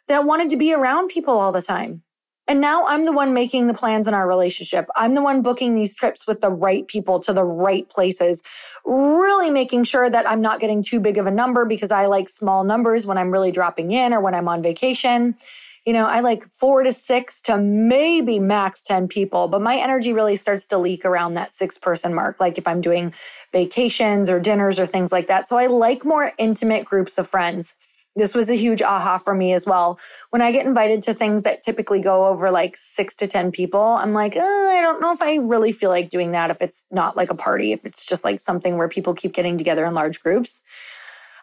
that 0.08 0.24
wanted 0.24 0.50
to 0.50 0.56
be 0.56 0.74
around 0.74 1.08
people 1.08 1.38
all 1.38 1.52
the 1.52 1.62
time. 1.62 2.02
And 2.46 2.60
now 2.60 2.84
I'm 2.86 3.06
the 3.06 3.12
one 3.12 3.32
making 3.32 3.68
the 3.68 3.74
plans 3.74 4.06
in 4.06 4.12
our 4.12 4.28
relationship. 4.28 4.86
I'm 4.96 5.14
the 5.14 5.22
one 5.22 5.40
booking 5.40 5.74
these 5.74 5.94
trips 5.94 6.26
with 6.26 6.42
the 6.42 6.50
right 6.50 6.86
people 6.86 7.18
to 7.20 7.32
the 7.32 7.44
right 7.44 7.88
places, 7.88 8.42
really 8.84 9.48
making 9.48 9.84
sure 9.84 10.10
that 10.10 10.28
I'm 10.28 10.42
not 10.42 10.60
getting 10.60 10.82
too 10.82 11.00
big 11.00 11.16
of 11.16 11.26
a 11.26 11.30
number 11.30 11.64
because 11.64 11.90
I 11.90 12.04
like 12.04 12.28
small 12.28 12.62
numbers 12.62 13.06
when 13.06 13.16
I'm 13.16 13.30
really 13.30 13.50
dropping 13.50 13.92
in 13.92 14.12
or 14.12 14.20
when 14.20 14.34
I'm 14.34 14.48
on 14.48 14.62
vacation. 14.62 15.36
You 15.84 15.92
know, 15.92 16.06
I 16.06 16.20
like 16.20 16.44
four 16.44 16.82
to 16.82 16.92
six 16.92 17.42
to 17.42 17.58
maybe 17.58 18.38
max 18.38 18.82
10 18.82 19.08
people, 19.08 19.48
but 19.48 19.60
my 19.60 19.76
energy 19.76 20.12
really 20.12 20.36
starts 20.36 20.64
to 20.66 20.78
leak 20.78 21.04
around 21.04 21.34
that 21.34 21.52
six 21.52 21.76
person 21.76 22.14
mark. 22.14 22.40
Like 22.40 22.56
if 22.56 22.66
I'm 22.66 22.80
doing 22.80 23.12
vacations 23.52 24.30
or 24.30 24.40
dinners 24.40 24.78
or 24.80 24.86
things 24.86 25.12
like 25.12 25.28
that. 25.28 25.46
So 25.46 25.58
I 25.58 25.66
like 25.66 26.04
more 26.04 26.32
intimate 26.38 26.86
groups 26.86 27.18
of 27.18 27.28
friends 27.28 27.74
this 28.16 28.34
was 28.34 28.48
a 28.48 28.54
huge 28.54 28.80
aha 28.80 29.18
for 29.18 29.34
me 29.34 29.52
as 29.52 29.66
well. 29.66 29.98
When 30.30 30.40
I 30.40 30.52
get 30.52 30.66
invited 30.66 31.02
to 31.02 31.14
things 31.14 31.42
that 31.42 31.62
typically 31.62 32.00
go 32.00 32.26
over 32.26 32.50
like 32.50 32.76
six 32.76 33.16
to 33.16 33.26
10 33.26 33.50
people, 33.50 33.80
I'm 33.80 34.12
like, 34.12 34.34
oh, 34.36 34.68
I 34.70 34.80
don't 34.80 35.00
know 35.00 35.12
if 35.12 35.20
I 35.20 35.36
really 35.36 35.72
feel 35.72 35.90
like 35.90 36.10
doing 36.10 36.32
that 36.32 36.50
if 36.50 36.62
it's 36.62 36.86
not 36.90 37.16
like 37.16 37.30
a 37.30 37.34
party, 37.34 37.72
if 37.72 37.84
it's 37.84 38.06
just 38.06 38.24
like 38.24 38.40
something 38.40 38.76
where 38.76 38.88
people 38.88 39.14
keep 39.14 39.32
getting 39.32 39.58
together 39.58 39.84
in 39.84 39.94
large 39.94 40.22
groups. 40.22 40.62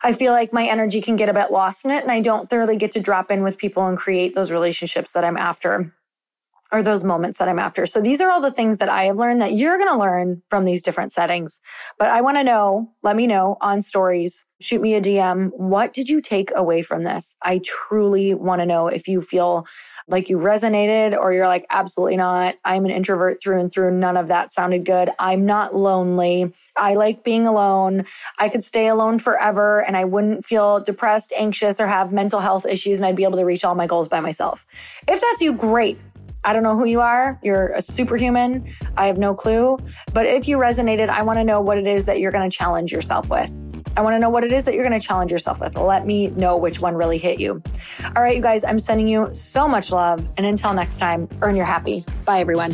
I 0.04 0.14
feel 0.14 0.34
like 0.34 0.52
my 0.52 0.66
energy 0.66 1.02
can 1.02 1.16
get 1.16 1.30
a 1.30 1.34
bit 1.34 1.52
lost 1.52 1.86
in 1.86 1.92
it 1.92 2.02
and 2.02 2.12
I 2.12 2.22
don't 2.22 2.50
thoroughly 2.50 2.78
get 2.78 2.92
to 2.94 3.00
drop 3.00 3.30
in 3.30 3.44
with 3.44 3.58
people 3.58 3.86
and 3.86 3.98
create 3.98 4.34
those 4.34 4.52
relationships 4.52 5.14
that 5.14 5.24
I'm 5.24 5.38
after 5.38 5.94
or 6.72 6.82
those 6.82 7.04
moments 7.04 7.38
that 7.38 7.50
I'm 7.50 7.60
after. 7.60 7.86
So 7.86 8.00
these 8.00 8.22
are 8.22 8.32
all 8.32 8.42
the 8.42 8.52
things 8.52 8.78
that 8.78 8.90
I 8.90 9.06
have 9.06 9.18
learned 9.18 9.42
that 9.42 9.54
you're 9.54 9.78
going 9.78 9.90
to 9.90 9.98
learn 9.98 10.42
from 10.50 10.66
these 10.66 10.82
different 10.82 11.12
settings. 11.12 11.62
But 12.00 12.10
I 12.10 12.22
want 12.22 12.38
to 12.38 12.44
know, 12.44 12.92
let 13.04 13.16
me 13.16 13.28
know 13.28 13.58
on 13.60 13.82
stories, 13.82 14.46
shoot 14.62 14.82
me 14.82 14.96
a 14.96 15.02
DM. 15.02 15.52
What 15.58 15.94
did 15.94 16.08
you 16.08 16.22
take 16.22 16.52
away 16.56 16.82
from 16.82 17.04
this? 17.04 17.36
I 17.42 17.60
truly 17.64 18.34
want 18.34 18.62
to 18.62 18.66
know 18.66 18.88
if 18.88 19.08
you 19.08 19.22
feel 19.22 19.66
like 20.08 20.30
you 20.30 20.38
resonated 20.38 21.18
or 21.18 21.34
you're 21.34 21.48
like, 21.48 21.66
absolutely 21.70 22.18
not. 22.18 22.56
I'm 22.64 22.86
an 22.86 22.92
introvert 22.92 23.42
through 23.42 23.60
and 23.60 23.72
through. 23.72 23.92
None 23.92 24.18
of 24.18 24.28
that 24.28 24.52
sounded 24.52 24.86
good. 24.86 25.10
I'm 25.20 25.46
not 25.46 25.76
lonely. 25.76 26.54
I 26.78 26.96
like 26.96 27.24
being 27.24 27.48
alone. 27.48 28.06
I 28.40 28.50
could 28.50 28.64
stay 28.64 28.88
alone 28.88 29.20
forever 29.20 29.84
and 29.84 29.98
I 29.98 30.06
wouldn't 30.06 30.46
feel 30.46 30.80
depressed, 30.80 31.34
anxious, 31.38 31.80
or 31.80 31.88
have 31.88 32.12
mental 32.12 32.40
health 32.40 32.66
issues 32.66 33.00
and 33.00 33.06
I'd 33.06 33.16
be 33.16 33.24
able 33.24 33.38
to 33.38 33.46
reach 33.46 33.64
all 33.64 33.76
my 33.76 33.88
goals 33.88 34.08
by 34.08 34.20
myself. 34.20 34.66
If 35.08 35.22
that's 35.22 35.42
you, 35.42 35.54
great. 35.54 36.00
I 36.44 36.54
don't 36.54 36.64
know 36.64 36.76
who 36.76 36.86
you 36.86 37.02
are. 37.02 37.40
You're 37.44 37.68
a 37.70 37.82
superhuman. 37.82 38.74
I 38.98 39.08
have 39.08 39.18
no 39.18 39.34
clue. 39.34 39.78
But 40.14 40.26
if 40.26 40.48
you 40.48 40.58
resonated, 40.58 41.10
I 41.10 41.22
want 41.22 41.38
to 41.38 41.44
know 41.44 41.62
what 41.62 41.78
it 41.78 41.88
is 41.88 42.06
that 42.06 42.20
you're 42.20 42.32
going 42.32 42.50
to 42.50 42.56
challenge 42.56 42.92
yourself 42.92 43.30
with. 43.30 43.52
I 43.98 44.02
want 44.02 44.16
to 44.16 44.20
know 44.20 44.30
what 44.30 44.44
it 44.44 44.52
is 44.52 44.66
that 44.66 44.74
you're 44.74 44.88
going 44.88 45.00
to 45.00 45.06
challenge 45.06 45.32
yourself 45.32 45.60
with. 45.60 45.78
Let 45.78 46.06
me 46.06 46.28
know 46.28 46.58
which 46.58 46.80
one 46.80 46.96
really 46.96 47.18
hit 47.18 47.40
you. 47.40 47.62
All 48.16 48.24
right, 48.24 48.36
you 48.36 48.42
guys, 48.42 48.64
I'm 48.64 48.80
sending 48.80 49.08
you 49.08 49.30
so 49.34 49.68
much 49.68 49.92
love. 49.92 50.28
And 50.38 50.46
until 50.46 50.74
next 50.74 50.98
time, 50.98 51.28
earn 51.42 51.56
your 51.56 51.66
happy. 51.66 52.06
Bye, 52.26 52.40
everyone. 52.40 52.74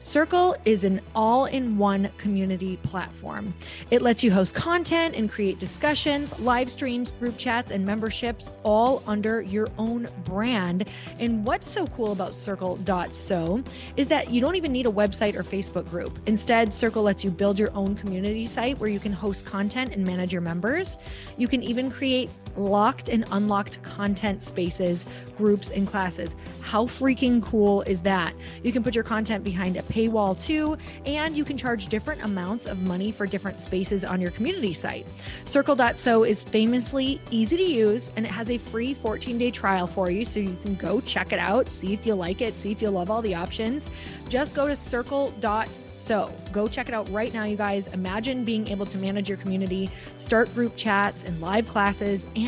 Circle 0.00 0.54
is 0.64 0.84
an 0.84 1.00
all 1.12 1.46
in 1.46 1.76
one 1.76 2.08
community 2.18 2.76
platform. 2.84 3.52
It 3.90 4.00
lets 4.00 4.22
you 4.22 4.30
host 4.30 4.54
content 4.54 5.16
and 5.16 5.28
create 5.28 5.58
discussions, 5.58 6.38
live 6.38 6.70
streams, 6.70 7.10
group 7.12 7.36
chats, 7.36 7.72
and 7.72 7.84
memberships 7.84 8.52
all 8.62 9.02
under 9.08 9.42
your 9.42 9.68
own 9.76 10.06
brand. 10.24 10.88
And 11.18 11.44
what's 11.44 11.66
so 11.68 11.84
cool 11.88 12.12
about 12.12 12.36
Circle.so 12.36 13.64
is 13.96 14.06
that 14.06 14.30
you 14.30 14.40
don't 14.40 14.54
even 14.54 14.70
need 14.70 14.86
a 14.86 14.90
website 14.90 15.34
or 15.34 15.42
Facebook 15.42 15.90
group. 15.90 16.16
Instead, 16.26 16.72
Circle 16.72 17.02
lets 17.02 17.24
you 17.24 17.32
build 17.32 17.58
your 17.58 17.74
own 17.74 17.96
community 17.96 18.46
site 18.46 18.78
where 18.78 18.88
you 18.88 19.00
can 19.00 19.12
host 19.12 19.46
content 19.46 19.92
and 19.92 20.06
manage 20.06 20.32
your 20.32 20.42
members. 20.42 20.98
You 21.38 21.48
can 21.48 21.62
even 21.64 21.90
create 21.90 22.30
locked 22.58 23.08
and 23.08 23.24
unlocked 23.32 23.82
content 23.82 24.42
spaces, 24.42 25.06
groups, 25.36 25.70
and 25.70 25.86
classes. 25.86 26.36
How 26.60 26.84
freaking 26.84 27.42
cool 27.42 27.82
is 27.82 28.02
that? 28.02 28.34
You 28.62 28.72
can 28.72 28.82
put 28.82 28.94
your 28.94 29.04
content 29.04 29.44
behind 29.44 29.76
a 29.76 29.82
paywall 29.82 30.38
too, 30.38 30.76
and 31.06 31.36
you 31.36 31.44
can 31.44 31.56
charge 31.56 31.86
different 31.86 32.22
amounts 32.24 32.66
of 32.66 32.80
money 32.82 33.12
for 33.12 33.26
different 33.26 33.58
spaces 33.60 34.04
on 34.04 34.20
your 34.20 34.30
community 34.32 34.74
site. 34.74 35.06
Circle.so 35.44 36.24
is 36.24 36.42
famously 36.42 37.20
easy 37.30 37.56
to 37.56 37.62
use 37.62 38.10
and 38.16 38.24
it 38.24 38.30
has 38.30 38.50
a 38.50 38.58
free 38.58 38.94
14 38.94 39.38
day 39.38 39.50
trial 39.50 39.86
for 39.86 40.10
you. 40.10 40.24
So 40.24 40.40
you 40.40 40.56
can 40.64 40.74
go 40.74 41.00
check 41.00 41.32
it 41.32 41.38
out, 41.38 41.68
see 41.68 41.92
if 41.92 42.04
you 42.04 42.14
like 42.14 42.40
it, 42.40 42.54
see 42.54 42.72
if 42.72 42.82
you 42.82 42.90
love 42.90 43.10
all 43.10 43.22
the 43.22 43.34
options. 43.34 43.90
Just 44.28 44.54
go 44.54 44.66
to 44.66 44.76
circle.so. 44.76 46.32
Go 46.52 46.66
check 46.66 46.88
it 46.88 46.94
out 46.94 47.08
right 47.10 47.32
now, 47.32 47.44
you 47.44 47.56
guys. 47.56 47.86
Imagine 47.88 48.44
being 48.44 48.68
able 48.68 48.86
to 48.86 48.98
manage 48.98 49.28
your 49.28 49.38
community, 49.38 49.90
start 50.16 50.52
group 50.54 50.76
chats 50.76 51.24
and 51.24 51.40
live 51.40 51.66
classes, 51.68 52.26
and 52.36 52.47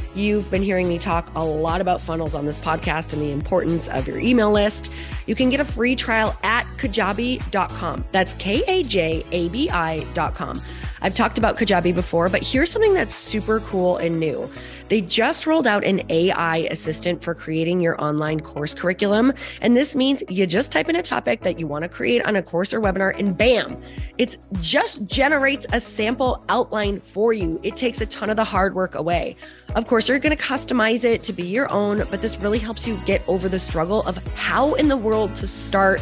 You've 0.13 0.51
been 0.51 0.61
hearing 0.61 0.87
me 0.87 0.99
talk 0.99 1.33
a 1.35 1.43
lot 1.43 1.81
about 1.81 2.01
funnels 2.01 2.35
on 2.35 2.45
this 2.45 2.57
podcast 2.57 3.13
and 3.13 3.21
the 3.21 3.31
importance 3.31 3.87
of 3.87 4.07
your 4.07 4.19
email 4.19 4.51
list. 4.51 4.91
You 5.25 5.35
can 5.35 5.49
get 5.49 5.59
a 5.59 5.65
free 5.65 5.95
trial 5.95 6.35
at 6.43 6.65
kajabi.com. 6.77 8.05
That's 8.11 8.33
K 8.35 8.63
A 8.67 8.83
J 8.83 9.25
A 9.31 9.49
B 9.49 9.69
I.com. 9.69 10.61
I've 11.01 11.15
talked 11.15 11.37
about 11.37 11.57
Kajabi 11.57 11.95
before, 11.95 12.29
but 12.29 12.43
here's 12.43 12.71
something 12.71 12.93
that's 12.93 13.15
super 13.15 13.59
cool 13.61 13.97
and 13.97 14.19
new. 14.19 14.49
They 14.89 15.01
just 15.01 15.47
rolled 15.47 15.67
out 15.67 15.83
an 15.83 16.01
AI 16.09 16.57
assistant 16.69 17.23
for 17.23 17.33
creating 17.33 17.79
your 17.79 17.99
online 18.03 18.41
course 18.41 18.73
curriculum. 18.73 19.33
And 19.61 19.75
this 19.75 19.95
means 19.95 20.21
you 20.27 20.45
just 20.45 20.71
type 20.71 20.89
in 20.89 20.97
a 20.97 21.01
topic 21.01 21.43
that 21.43 21.57
you 21.57 21.65
want 21.65 21.83
to 21.83 21.89
create 21.89 22.23
on 22.25 22.35
a 22.35 22.43
course 22.43 22.73
or 22.73 22.81
webinar, 22.81 23.17
and 23.17 23.37
bam, 23.37 23.81
it 24.17 24.37
just 24.59 25.05
generates 25.05 25.65
a 25.71 25.79
sample 25.79 26.43
outline 26.49 26.99
for 26.99 27.31
you. 27.31 27.59
It 27.63 27.77
takes 27.77 28.01
a 28.01 28.05
ton 28.05 28.29
of 28.29 28.35
the 28.35 28.43
hard 28.43 28.75
work 28.75 28.95
away. 28.95 29.37
Of 29.75 29.87
course, 29.87 30.09
you're 30.09 30.19
going 30.19 30.35
to 30.35 30.43
customize 30.43 31.03
it 31.03 31.23
to 31.23 31.33
be 31.33 31.43
your 31.43 31.71
own, 31.71 31.97
but 32.11 32.21
this 32.21 32.37
really 32.39 32.59
helps 32.59 32.85
you 32.85 32.97
get 33.05 33.21
over 33.27 33.47
the 33.47 33.59
struggle 33.59 34.03
of 34.03 34.17
how 34.35 34.73
in 34.73 34.89
the 34.89 34.97
world 34.97 35.35
to 35.37 35.47
start 35.47 36.01